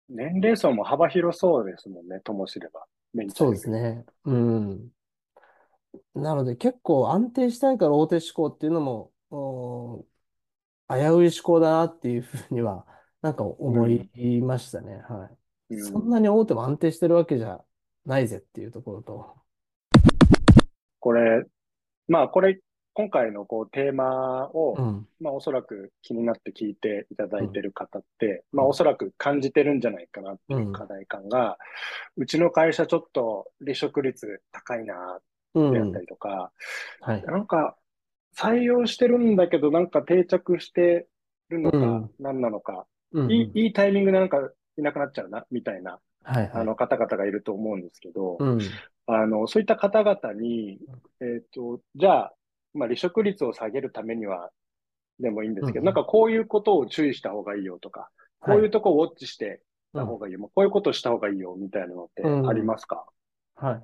[0.08, 2.84] 年齢層も幅広そうですもんね、ともすれば。
[3.14, 4.04] ベンそうですね。
[4.24, 4.88] うん。
[6.14, 10.04] なので、結構安定したいから大手志向っていうのも、うん
[10.86, 12.86] 危うい志向だなっていうふうには、
[13.22, 14.96] なんか思いましたね。
[15.08, 15.30] は
[15.70, 15.74] い。
[15.74, 17.64] うんそんなに大手も安定してるわけじゃ
[18.04, 19.43] ないぜっていうところと。
[21.04, 21.44] これ、
[22.08, 22.58] まあこれ、
[22.94, 25.06] 今回のこうテーマを、うん。
[25.20, 31.58] まあおそらく気になって聞いていただいている方って、うんまあおそらく感じてるんじゃないかなっていう課題感が、
[32.16, 35.18] うちの会社ちょっと離職率高いな
[35.52, 36.00] うんであった。
[36.00, 36.52] りとか、
[37.02, 37.22] はい。
[37.24, 37.76] なんか
[38.34, 41.06] 採用してるんだけどなんか定着して
[41.50, 43.30] るのかうん何なのか、うん。
[43.30, 44.38] いい、いいタイミングでなんか
[44.78, 46.50] いなくなっちゃうな、みたいな、はいはい。
[46.62, 48.60] あの方々がいると思うんですけど、うん。
[49.06, 50.78] あの、そういった方々に、
[51.20, 52.34] えっと、じゃあ、
[52.72, 54.50] まあ、離職率を下げるためには、
[55.20, 58.10] でもいいんですけど、うんなんかこういうことを注意した方がいいよとか、
[58.40, 59.60] こういうとこをウォッチして
[59.92, 63.06] た方がいいよ、こういうことをした方がいいよみたいなのってありますか、
[63.54, 63.82] はい。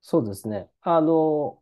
[0.00, 0.68] そうですね。
[0.80, 1.58] あの、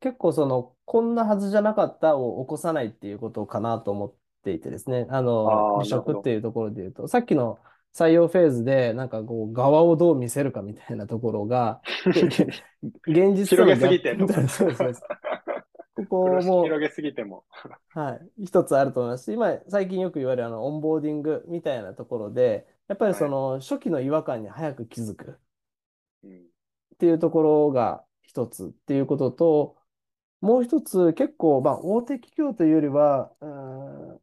[0.00, 5.06] 結構その、こんなはずじゃなかったを起こさないっていうことかなと思っていてですね。
[5.10, 7.58] あの、離職っていうところで言うと、さっきの
[7.94, 11.82] 採用フェーズで、なんかこう、側をどう見せるかみたいなところが、
[13.06, 14.26] 現実との広げすぎてんの。
[14.26, 14.88] ギャップそうそう。
[14.88, 15.02] です。
[15.94, 17.44] ここも、広げすぎても。
[17.90, 19.24] はい、一つあると思います。
[19.24, 25.38] し、今、最近よく言われるあのオンボーディングみたいなところで、やっぱりその初期の違和感に早く気づく。
[26.24, 26.38] うん。
[26.94, 29.76] っていうところが一つっていうことと、
[30.40, 34.20] もう一つ結構、まあ、大手企業というよりは、うん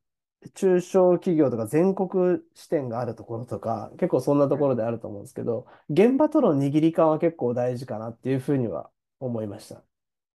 [0.54, 9.84] 中小企業とか全国支店があるところとか、結構そんなところであると思うんですけど、現場との握り感は結構大事かなっていうふうには思いました。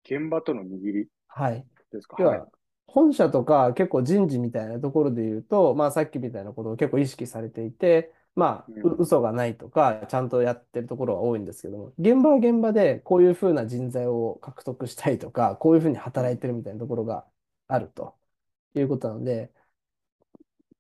[0.05, 1.09] 現場との握り？
[1.29, 1.65] はい。
[1.93, 2.47] ですか？
[2.87, 17.25] 本社とか結構人事みたいなところで言うと、まあさっきみたいなことを結構意識されていて、まあ、う嘘がないとか、ちゃんとやってるところが多いんですけども、現場は現場でこういうふうな人材を獲得したいとか、こういうふうに働いてるみたいなところが
[17.69, 18.15] あると
[18.75, 19.53] いうことなので、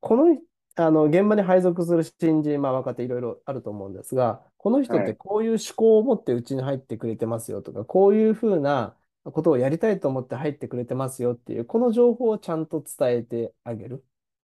[0.02, 0.36] この、
[0.74, 14.04] あの、現場に配属する新人、まあ若手いろいろあると思うんですが、この人ってはいこういう思考を持ってうちに入ってくれてますよとか、こういうふうなことをやりたいと思って入ってくれてますよっていう、この情報をちゃんと伝えてあげる。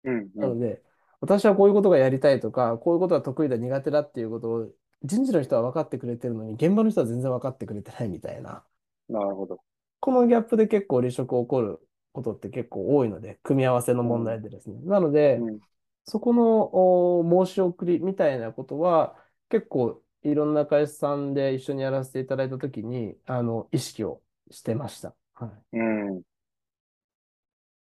[0.04, 0.40] うんうん。
[0.40, 0.82] なので、
[1.20, 4.72] 私はこういうことがやりたいとか、こういうことが得意だ、苦手だっていうことを
[5.04, 8.66] 人事の人は分かってくれてるのに、現場の人は全然分かってくれてないみたいな。
[9.10, 9.62] なるほど。
[10.00, 11.80] このギャップで結構離職起こる
[12.14, 14.80] ことって結構多いので、組み合わせの問題でですね。
[14.84, 15.60] なので、うん
[16.06, 19.16] そこのお申し送りみたいなことは、
[19.50, 24.22] 結構いろんな会社さんで一緒にやらせていただいたときに、あの、意識を
[24.52, 25.16] してました。
[25.34, 25.78] はい。
[25.78, 25.84] う
[26.20, 26.24] ん。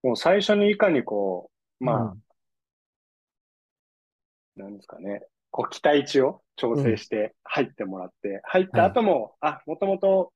[0.04, 2.16] もう最初にいかにこう、ま
[4.58, 10.34] あ、なんですかね、こう期待値を調整して入ってもらって、入った後も、あ、もともと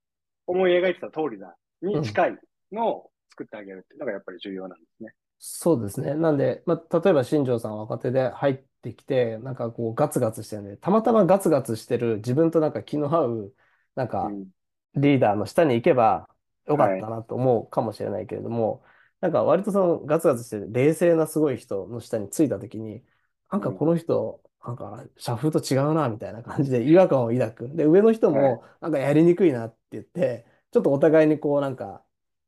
[0.47, 2.37] 思い描いてた通りだ、に近い
[2.71, 5.13] のを作ってあげるっていうのがやっぱり重要なんですね。
[5.39, 6.13] そうですね。
[6.15, 13.55] なんで、まあ、例えば新庄さんは若手で入ってきて、なんかこうガツガツしてるんで、たまたまガツガツしてる自分となんか気の合う、
[13.95, 14.51] なんかうん。
[14.95, 16.29] リーダーの下に行けば
[16.67, 18.83] よかったなと思うかもしれないけれども、
[19.21, 23.03] なんか割とそのガツガツして冷静なすごい人の下についたときに、
[23.51, 27.69] なんかこの人、なんか社風と違うなみたいな感じで違和感を抱く。
[27.75, 32.05] で、上の人はいもなんかやりにくいなって言って、ちょっとお互いにこうなんか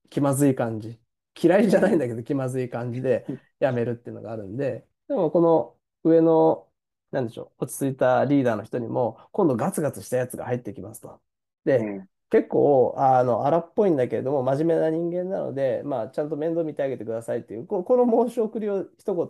[0.10, 1.00] 気まずい感じ。
[1.42, 3.26] 嫌いじゃないんだけど気まずい感じで
[3.60, 6.68] やめるっていうのがあるんで、でもこの上の、
[7.12, 11.22] なんでしょう、落ち着いたリーダーの人にも、今度ガツガツしたやつが入ってきますと。
[11.66, 12.10] で、うん。
[12.30, 19.28] 結構、あの、荒っぽいんだけれども、真面目な人間なので、まあ、ちゃんと面倒見てあげてくださいっていう、ここの申し送りを一言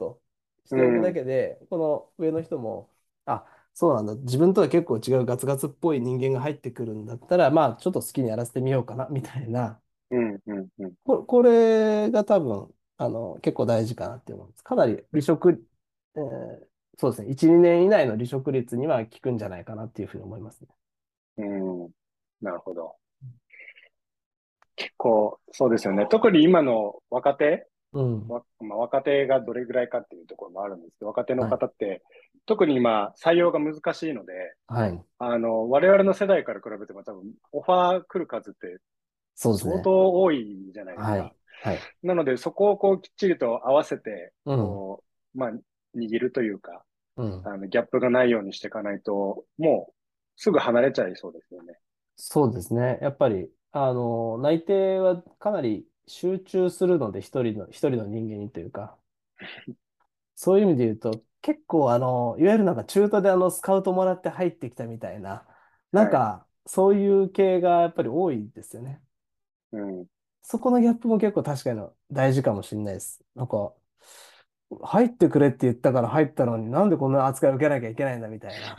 [0.66, 2.90] しておくだけで、この上の人も、
[3.26, 9.82] あ、そうなんだ、自分とは結構違うガツガツっぽい人間が入ってくるんだったら、まあ、ちょっと好きにやらせてみようかな、みたいな、
[10.16, 10.40] うん。
[10.46, 10.70] うん。
[10.80, 10.94] うん。
[11.04, 14.64] ここれが多分、あの、結構大事かなって思うんです。
[14.64, 15.66] かなり離職
[16.16, 16.68] えー
[17.00, 20.68] そうですね、1、2年以内の離職率には効くんじゃないかなっていうふうに思いますね。
[21.38, 21.44] う
[21.88, 21.92] ん。
[22.40, 22.96] なるほど。
[24.76, 26.08] 結構、そうですよね。
[26.10, 28.28] 特に今の若手、うん。
[28.28, 32.04] わまあ、若手がどれぐらいかっていうところもあるんですけど、若手の方って、
[32.46, 34.34] 特に今、採用が難しいので、
[34.68, 35.06] はい。
[35.20, 38.80] あの、我々の世代から比べても多分、オファー来る数って相
[39.36, 39.76] そうですね。
[39.84, 41.14] 当多いじゃないですか。
[41.14, 41.36] はい。
[41.62, 41.90] はい。
[42.04, 44.98] なので、そこをこうきっちりと合わせて、うん。
[45.34, 45.52] まあ、
[45.96, 47.44] 握るというか、うん。
[47.44, 49.96] あの、ギャップがないようにしていかないと、もう、
[50.38, 51.80] すぐ離れちゃいそうですよね。
[52.16, 53.00] そうですね。
[53.02, 58.98] やっぱり、あの、内定はかなり集中するので、一人の、一人の人間にというか、
[60.36, 65.48] そういう意味で言うと、結構、あの、いわゆるなんか中途であの、スカウトもらって入ってきたみたいな、
[65.92, 69.04] なんか、そういう系がやっぱり多いですよね。
[69.74, 70.06] うん。
[70.42, 71.82] そこのギャップも結構確かに
[72.12, 73.24] 大事かもしれないです。
[73.36, 73.74] なんか、
[74.82, 78.76] 入ってくれって言ったから入ったのになんでこんな扱いを受けなきゃいけないんだみたいな。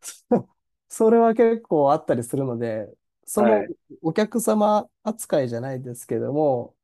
[0.00, 0.48] そ
[0.88, 2.92] それは結構あったりするので、
[3.24, 3.68] そのはい
[4.02, 6.74] お客様扱いじゃないですけども、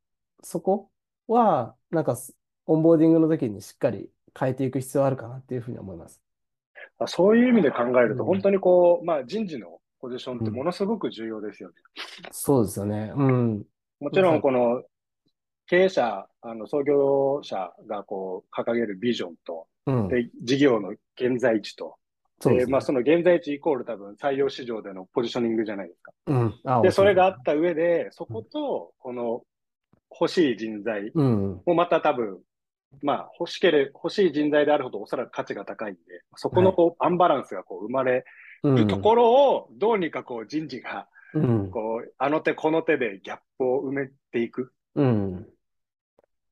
[0.43, 0.91] そこ
[1.27, 2.17] はなんか
[2.67, 6.23] オンボーディングの時にしっかり変えていく必要あるかなっていうふうに思います。
[6.99, 11.75] あそういう意味で考えると、うん本当にこう、まあ、人事のポジションってものすごく重要ですよね。
[12.31, 13.13] そうですよね。
[13.15, 13.65] うん。
[14.01, 14.83] もちろん、この
[15.67, 20.09] 経営者、あの創業者がこう掲げるビジョンと、うん。
[20.09, 21.97] で、事業の現在地と、
[22.41, 22.67] で、そね。
[22.67, 26.13] まあ、その現在地イコール多分採用市場でのポジショニングじゃないですか。
[26.27, 26.55] うん。
[26.65, 29.43] あ、で、それがあった上で、そこと、この
[30.11, 31.61] 欲しい人材うん。
[31.67, 32.39] もまた多分、
[33.03, 36.01] まあ、欲しけれ、欲しい人材であるほどおそらく価値が高いんで、
[36.37, 38.25] そこのこう、アンバランスがこう生まれ
[38.63, 38.75] うん。
[38.77, 41.71] るところを、どうにかこう人事が、うん。
[41.71, 44.73] こう、あの手この手でギャップを埋めていく。
[44.95, 45.47] うん。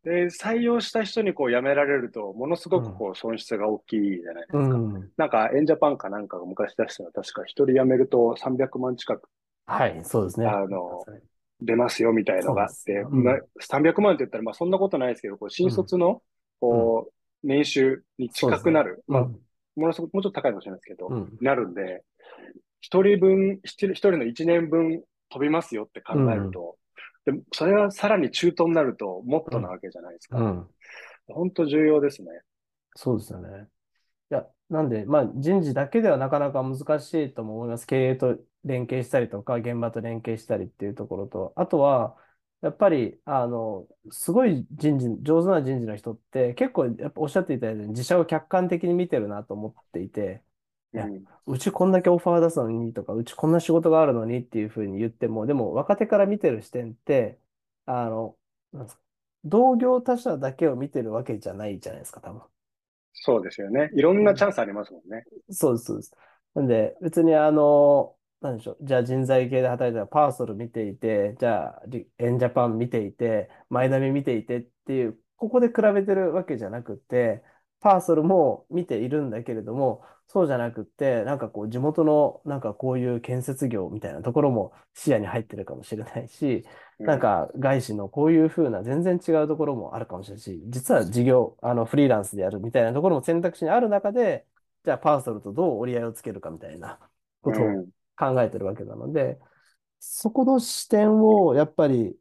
[0.04, 4.58] で、採用した人にこう辞められると、ものすごくこう損失が大きいじゃないですか。
[4.58, 5.10] うん。
[5.16, 9.28] なんか、エンジャパンかなんかが昔出したのは確か一人辞めると300万近く
[9.66, 10.46] はい、そうですね。
[10.46, 11.04] あの
[11.60, 16.22] 出ますよみたいのがあって、そうんまあ300万って言ったらまあそんなことないですけど、こう新卒の
[16.60, 19.02] こう年収に近くなる。
[19.08, 19.40] まあ、うん。
[19.76, 21.38] ものすごくもうちょっと高いかもしれないですけど、うん。
[21.40, 22.02] ななるんで、
[22.80, 26.76] 一人分、一人の一年分飛びますよって考えると、
[27.24, 30.38] でもそれはさらに中途になるともっとなわけじゃないですか。
[30.38, 30.66] うん。
[31.28, 32.28] 本当重要ですね。
[32.94, 33.66] そうですよね。
[34.30, 37.86] いや、なんで、まあ、人事だけではなかなか難しいとも思います。
[37.86, 42.16] 経営と連携したりとか、現場と連携したりっていうところと、あとは、
[42.66, 50.42] やっぱり、あの、すごい人事、上手な人事の人って、結構、やっぱおっしゃっていたように、自社を客観的に見てるなと思っていて、
[50.94, 51.26] いやうん。
[51.46, 57.38] うちこんだけオファー出すのにとか、うちこんな仕事があるのにっていうふうに言っても、でも若手から見てる視点って、
[57.86, 58.36] あの、
[58.72, 59.02] なんですか、
[59.44, 62.42] 同業他社だけを見てるわけじゃないじゃないですか、多分。
[63.14, 63.90] そうですよね。
[63.94, 65.24] いろんなチャンスありますもんね。
[65.50, 66.12] そうです、そうです。
[66.54, 77.42] なんで、別にあの、なんでしょう、じゃあ人材系で働いたらパーソル見ていて、じゃあエンジャパン見ていて、マイナビ見ていてっていう、ここで比べてるわけじゃなくて、
[77.80, 86.64] パーソルも見ているんだけれども、そうじゃなくって、なんかこう地元のなんかこういう建設業みたいなところも視野に入ってるかもしれないし、
[86.98, 87.06] うん。
[87.06, 94.46] なんか外資のこういうふうな全然違うところもあるかもしれないし、実は事業、あのフリーランスでやるみたいなところも選択肢にある中で、
[94.84, 96.98] じゃあパーソルとどう折り合いをつけるかみたいな
[97.42, 99.38] ことをうん考えてるわけなので、
[100.00, 102.16] そこの視点をやっぱり、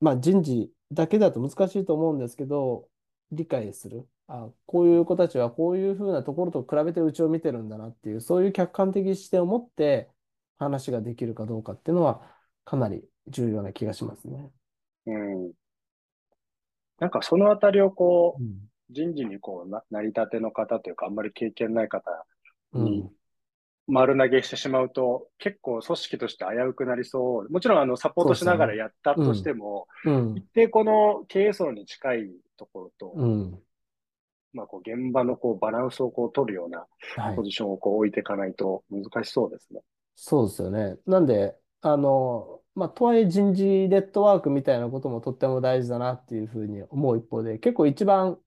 [0.00, 2.88] まあ人事だけだと難しいと思うんですけど、
[3.32, 4.08] 理解する。
[4.26, 10.10] あ、こういう子たちはこういうふうなところと比べてうちを見てるんだなっていう、そういう客観的視点を持って
[10.58, 12.22] 話ができるかどうかっていうのは
[12.64, 14.50] かなり重要な気がしますね。
[15.06, 15.16] う
[15.48, 15.52] ん。
[16.98, 18.68] なんかそのあたりをこう、うん。
[18.90, 22.10] 人事にこうな、成り立ての方というか、あんまり経験ない方
[22.72, 23.17] にうん。
[23.88, 27.50] 丸投げしてしまうと、結構組織として危うくなりそう。
[27.50, 30.42] もちろん、あの、サポートしながらやったとしても、うん一。
[30.54, 33.64] 定この経営層に近いところと、うん。
[34.52, 37.42] まあ、こう、現場のこう、バランスをこう、取るようなはいポ。
[37.42, 39.80] ジションをこう、置いていかないと難しそうですね。
[40.16, 40.98] そうですよね。
[41.06, 48.42] なんで、あの、まあ、とはいえ人事ネットワークみたいなこともとっても大事だなっていうふうに思う一方で、結構一番、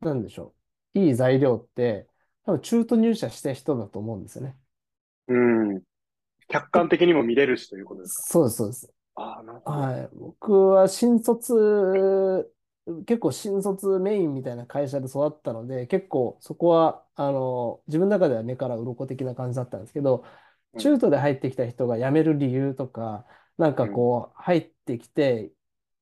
[0.00, 0.56] なんでしょ
[0.94, 2.08] う、いい材料って、
[2.44, 4.58] 多分中途入社した人だと思うんですよね。
[5.28, 5.82] うん。
[6.48, 8.24] 客観的にも見れるしということですか？
[8.28, 8.94] そうです、そうです。
[9.16, 9.78] ああ、なるほど。
[9.78, 10.08] はい。
[10.14, 12.50] 僕は新卒、
[13.06, 20.24] 結構新卒メインみたいな会社で育ったので、結構そこは、あの、自分の中では目から鱗的な感じだったんですけど、
[20.74, 23.26] うん中途で入ってきた人が辞める理由とか、
[23.58, 25.52] なんかこう、入ってきて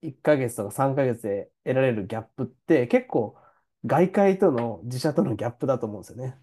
[0.01, 3.37] 1ヶ月とか3ヶ月で得られるギャップって結構
[3.87, 6.39] 外界との自社とのギャップだと思うんですよね。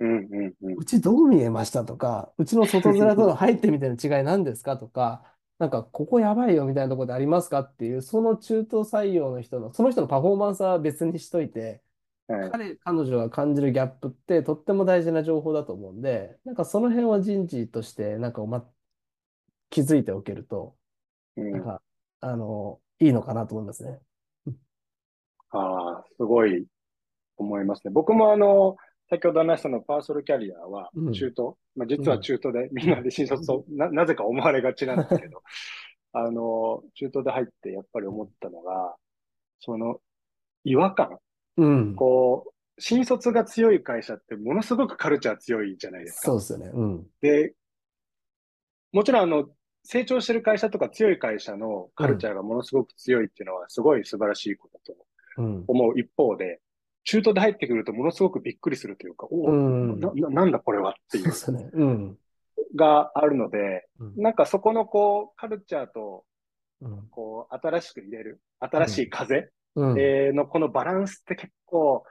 [0.00, 0.74] うんうんうん。
[0.74, 5.22] うちどう見えましたとか、うちの外面との入ってみたいな違い何ですかとか、
[5.58, 11.82] なんかここやばいよみたいなところでありますかっていう、その中途採用の人の、その人のパフォーマンスは別にしといて、
[12.28, 12.50] はい。
[12.50, 18.68] 彼、彼女が感じるギャップってとっても大事な情報だと思うんで、なんかその辺は人事としてなんかおま、
[19.70, 20.76] 気づいておけると、
[21.36, 21.52] うん。
[21.52, 21.82] なんか、
[22.20, 24.00] あの、いいのかなと思いますね。
[25.50, 26.66] ああ、すごい
[27.36, 27.92] 思いますね。
[27.92, 28.76] 僕もあの、
[29.14, 35.42] 先ほど話したのパーソルキャリアはうん中途、まあ、実は中途で、みんなで新卒とな、なぜか思われがちなんですけど、
[36.12, 38.96] あの、中途で入ってやっぱり思ったのが、
[39.60, 40.00] その
[40.64, 41.18] 違和感、
[41.56, 41.94] うん。
[41.94, 46.26] こう、新卒が強い会社ってものすごくカルチャー強いじゃないですか。
[46.26, 46.70] そうですよね。
[46.74, 47.06] うん。
[47.20, 47.54] で、
[48.92, 49.48] もちろんあの、
[49.84, 54.96] 成長してる会社とか強い会社のカルチャーがものすごく強いっていうのはすごい素晴らしいことだ
[55.36, 55.64] とうん。
[55.68, 56.60] 思う一方で、
[57.04, 61.70] 中途で入ってくるとものすごくびっくりするというか、おお、うんな、ななんだこれはっていうそうですね。
[61.72, 62.18] うん。
[62.76, 66.24] があるので、うんなんかそこのこう、カルチャーと、
[66.80, 67.08] うん。
[67.10, 70.00] こう、新しく入れる、新しい風、うん。
[70.00, 72.04] えーのこのバランスって結構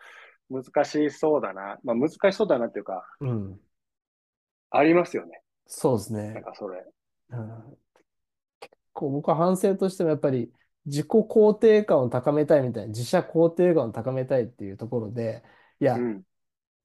[0.49, 1.79] 難しそうだな。
[1.83, 3.59] まあ難しそうだなっていうか、うん。
[4.69, 5.41] ありますよね。
[5.65, 6.41] そうですなんね。
[6.41, 6.83] かそれ。
[7.31, 7.77] うん
[8.59, 10.51] 結構僕は反省としてもやっぱり
[10.85, 15.43] 自己肯定感を高めたいみたいな、自社肯定感を高めたいっていうところで、
[15.79, 16.23] いやう、ん。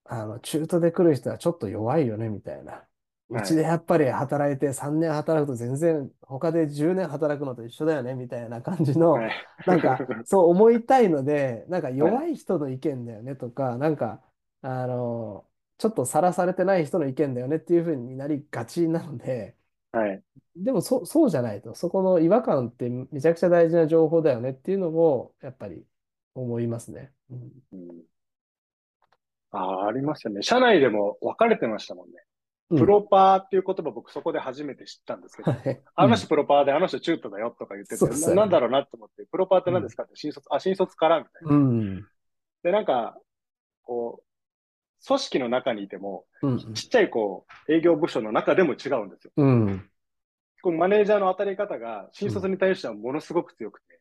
[0.05, 2.73] あの、中途で来る人はちょっと弱いよねみたいな。
[2.73, 9.33] はいうちでやっぱり働いて3年働くと全然他で10年働くのと一緒だよねみたいな感じの、はい。
[9.67, 14.23] なんか そう思いたいので、なんか弱い人の意見だよねとか、なんか、
[14.63, 15.47] あの、
[15.77, 19.57] ちょっとさらされてない人の意見だよねっていうふうになりがちなので、
[19.93, 20.23] はい。
[20.57, 25.85] でもそ、そうじゃないと、そこの違和感ってめちゃくちゃ大事な情報だよねっていうのを、やっぱり
[26.35, 27.13] 思いますね。
[27.31, 28.03] うんうん
[29.51, 30.43] ああ、ありますよね。
[30.43, 32.13] 社内でも分かれてましたもんね。
[32.71, 41.57] うんプロパーっていう言葉僕そこで初めて知ったんですけど、はいあの人プロパーであの人中途だよとか言ってて、そうそうななんだろうなと思って、プロパーって何ですかって新卒、あ、新卒からみたいな。
[41.57, 42.07] うん。
[42.63, 43.17] で、なんか、
[43.85, 44.28] こう、
[45.07, 46.75] 組織の中にいても、うん。
[46.75, 49.33] ちっちゃいこう、営業部署の中でも違うんですよ。
[49.37, 49.91] うん。
[50.63, 54.01] このマネージャーの当たり方が、新卒に対してはものすごく強くて、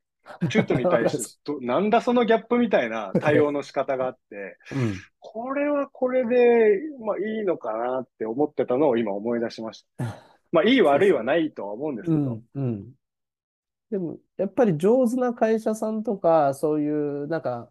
[0.49, 4.95] 中途に対してど、なんだそのギャップみたいな対応の仕方があって、うん。
[5.19, 10.05] これはこれで、まあいいのかなって思ってたのを今思い出しました。
[10.51, 12.43] まあいい悪いはないとは思うんですけど、うん。
[12.55, 12.85] うん。
[13.91, 17.69] でも、やっぱり上手な会社さんとか、そういう、なんか、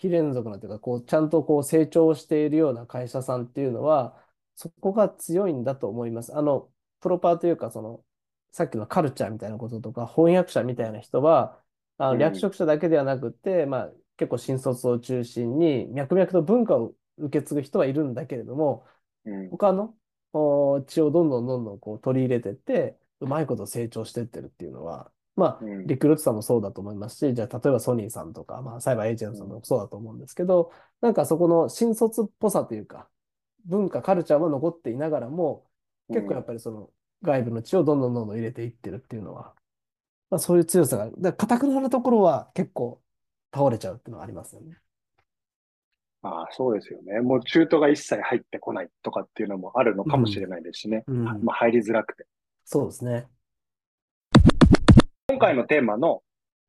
[0.00, 4.16] 非連続なというか、こう、ちゃんとこう成長しているような会社さんっていうのは、
[4.56, 6.34] そこが強いんだと思います。
[6.34, 6.70] あの、
[7.00, 8.02] プロパーというか、その、
[8.50, 11.62] さっきのカルチャーみたいなこととか、翻訳者みたいな人は、
[11.98, 18.86] あのうん略職者だけではなくて、まあ、結構新卒を中心に、脈々と文化を受け継ぐ人はいるんだけれども、
[19.26, 19.94] うん、他の
[20.32, 30.70] お血をどんどんどんどんこう取り入れてって、うまいこと成長してってるっていうのは、まあ、うんリクルートさんもそうだと思いますし、じゃあ、例えばソニーさんとか、まあ、サイバーエージェントさんもそうだと思うんですけど、
[31.00, 33.08] なんかそこの新卒っぽさというか、
[33.64, 35.66] 文化、カルチャーは残っていながらも、
[36.08, 36.90] 結構やっぱりその
[37.22, 39.54] 外部の血をどんどんどんどん入れていってるっていうのは、
[40.28, 43.02] まあ、そういう強さが、だから、くななところは結構
[43.54, 44.78] 倒れちゃうっていうのはありますよね。
[46.22, 47.20] ああ、そうですよね。
[47.20, 51.04] もう中途が一切入ってこないとかっていうのもあるのかもしれないですしね。
[51.06, 52.26] うんまあ入りづらくて。
[52.64, 53.26] そうですね。
[55.40, 56.20] 今回のテーマの、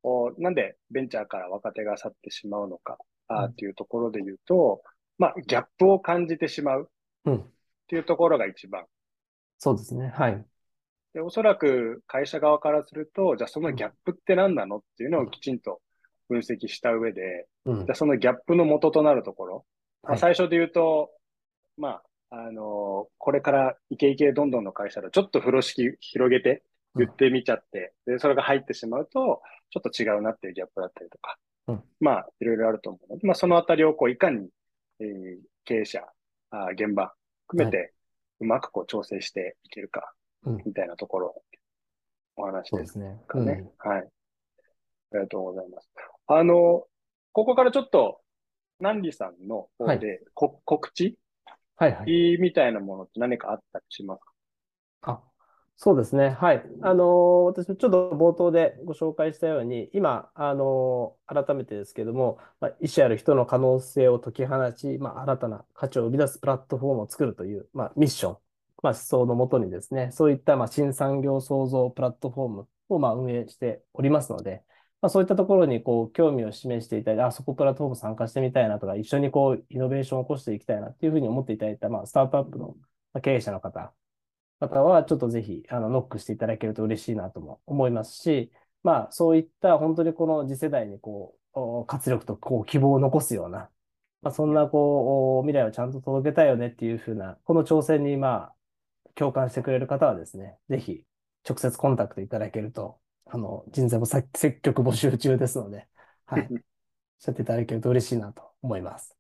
[0.02, 2.98] おなんでベンチャーから若手が去ってしまうのか、
[3.28, 4.82] あーっていうところで言うと、
[5.18, 6.90] まあ、ギャップを感じてしまう
[7.26, 7.36] うん。
[7.36, 7.48] っ
[7.88, 8.86] ていうところが一番。
[9.58, 10.08] そうですね。
[10.16, 10.46] はい。
[11.14, 14.78] で、おそらく会社側からすると、じゃあそのギャップって何なの？
[14.78, 15.82] っていうのをきちんと
[16.30, 17.96] 分析した上で、うんじゃあ。
[17.96, 19.66] そのギャップの元となるところ、
[20.02, 21.12] まあ、はい最初で言うと、
[21.78, 22.04] まあ、
[22.38, 26.64] あのこれからイケイケどんどんの会社でちょっと風呂敷広げて
[26.96, 31.38] 言ってみちゃって、で、それが入ってしまうと、ちょっと違うなっていうギャップだったりとか、
[31.68, 34.50] うんまあ、いろいろあると思うので、まあ、そのあたりをこう、いかに、
[35.00, 36.04] えー経営者、
[36.50, 37.14] あー現場
[37.48, 37.94] 含めて、
[38.40, 40.12] うまくこう調整していけるか、
[40.44, 41.44] うんみたいなところ、
[42.36, 43.22] お話でそうですすね。
[43.28, 43.70] かね。
[43.78, 44.00] はい。
[44.00, 44.04] あ
[45.14, 45.90] りがとうございます。
[46.28, 46.88] あの、
[47.32, 48.22] ここからちょっと、
[48.80, 51.20] ナンリさんの方で、こ告知
[51.76, 52.38] はいはい。
[52.40, 54.24] みたいなものって何かあったりします
[55.02, 55.12] か？
[55.12, 55.22] あ、
[55.84, 56.30] そうですね。
[56.30, 56.64] はい。
[56.84, 68.38] あの私もちょっと冒頭でご紹介したように、今、あの改めてですけども、まあ、意思ある人の可能性を解き放ち、まあ、新たな価値を生み出すプラットフォームを作るという、まあ、ミッション、
[68.84, 74.62] まあ、思想のもとにですね、そういった、まあ、新産業創造プラットフォームを、まあ、運営しておりますので、
[75.02, 82.76] まあ、そういったところにこう興味を示していただいて、あそこプラットフォーム参加してみたいなとか、一緒にこうイノベーションを起こしていきたいなっていうふうに思っていただいた、まあ、スタートアップの
[83.24, 83.92] 経営者の方、
[84.68, 88.52] 方はちょっとぜひあのノックしていただけると嬉しいなとも思いますし、
[88.84, 93.70] まあ、そういった本当にこの次世代にこう活力とこう希望を残すような、
[94.22, 98.54] まあ、そんなこう未来をちゃんと届けたいよねっていうふうな、この挑戦にまあ
[99.16, 101.04] 共感してくれる方はですね、ぜひ
[101.48, 104.28] 直接コンタクトいただけると、あの人材も積
[104.62, 105.88] 極募集中ですので、
[106.26, 106.48] はい。
[106.52, 106.60] おっ
[107.20, 109.16] しゃっていただけると嬉しいなと思います。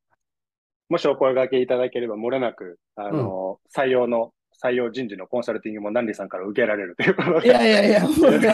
[0.89, 4.33] もしお声掛けいただければ、もれなく、あの、うん、採用の、
[4.63, 7.47] 採用人事のコンサルティングもナンリさんから受けられるということで。
[7.47, 8.53] いやいやいや、もうね、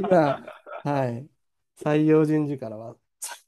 [0.00, 0.44] 今、
[0.84, 1.26] はい。
[1.82, 2.94] 採用人事からは、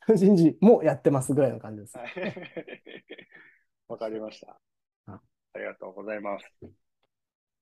[0.07, 1.96] 採用人事もやってますぐらいの感じです。
[3.88, 4.59] わかりました。
[5.07, 6.46] ありがとうございます。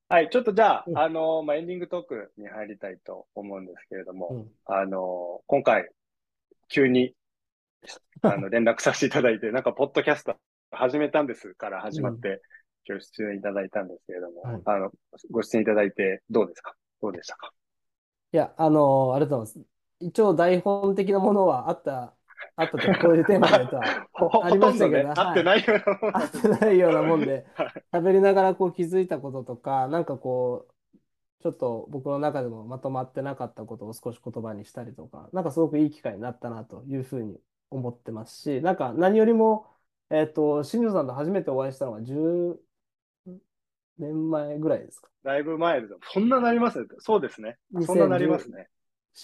[0.09, 5.89] はい、ちょっとじゃあ、うん、あの、まあ、エンディングトークに入りたいと思うんですけれども、うん、あの、今回、
[6.69, 7.15] 急に、
[8.23, 10.37] あの、連絡させていただいて、なんか、ポッドキャスト
[10.71, 12.41] 始めたんですから始まって、うん、
[12.89, 14.91] 今日出演いただいたんですけれども、はい、あの、
[15.31, 16.75] ご出演いただいてどうですか？
[17.01, 17.53] どうでしたか？
[18.33, 19.73] いや、あの、ありがとうございます。
[20.01, 22.15] 一応台本的なものはあった
[22.57, 27.47] あったと、こういうテーマで とはありましたけど、ね、合ってないようなもん、合ってないようなもんで、
[27.93, 30.99] 喋りながらこう気づいたこととか、なんかこう、
[31.43, 39.67] ちょっと僕の中でもまとまってなかったことを少し言葉にしたりとか、なんかすごくいい機会になったなというふうに思ってますし、なんか何よりも、
[40.11, 42.57] えっ、ー、と、新庄さんと初めてお会いしたのが10
[43.99, 45.09] 年前ぐらいですか？
[45.25, 45.95] だいぶ前です。
[46.13, 46.81] そんななります？
[46.81, 46.87] ね。
[46.99, 47.57] そうですね。
[47.87, 48.69] そんななりますね。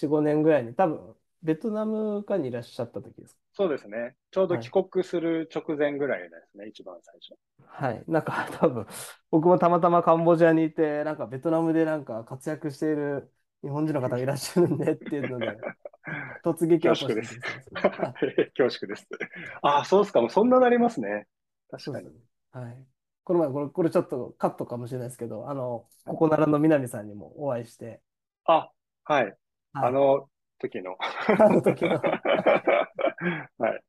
[0.01, 3.39] 4、5年ぐらいに、多分ベトナムかにいらっしゃった時ですか？
[3.53, 4.15] そうですね。
[4.31, 7.37] ちょうど帰国する直前ぐらいですね、はい、一番最初。
[7.65, 8.03] はい。
[8.07, 8.85] なんか 多分、
[9.31, 15.57] 僕もたまたまカンボジアにいて、なんかベトナムでなんか活躍している日本人の方がいらっしゃるんでっていうので、
[16.43, 17.39] 突撃を恐縮です。
[18.55, 19.07] 恐縮です。
[19.61, 20.21] ああ、そうですか。
[20.21, 21.27] もうそんななりますね。
[21.69, 22.09] 確かに。
[22.51, 22.85] はい。
[23.29, 28.01] この前、これ、これちょっとカットかもしれないですけど、あの、ここならの南さんにもお会いして。
[28.45, 28.71] あ、
[29.03, 29.25] はい。
[29.25, 29.35] はい、
[29.73, 30.27] あの、
[30.57, 30.97] 時の。
[31.39, 32.01] あの時の。
[33.59, 33.83] はい。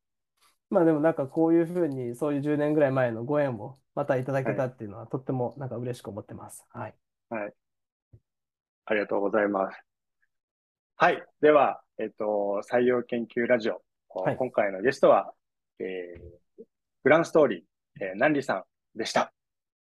[0.69, 6.63] まあでもなんかこういうふうにそういう10年ぐらい前のご縁をまたいただけたっていうのはとってもなんか嬉しく思ってます。
[6.69, 6.95] はい。
[7.29, 7.53] はい。
[8.85, 9.83] ありがとうございます。
[10.97, 11.25] はい。
[11.41, 13.81] では、えっと、採用研究ラジオ。
[14.09, 15.33] はい、今回のゲストは、
[15.79, 16.63] えー、
[17.03, 18.63] グランストーリー、えー、ナンリさん
[18.95, 19.33] でした。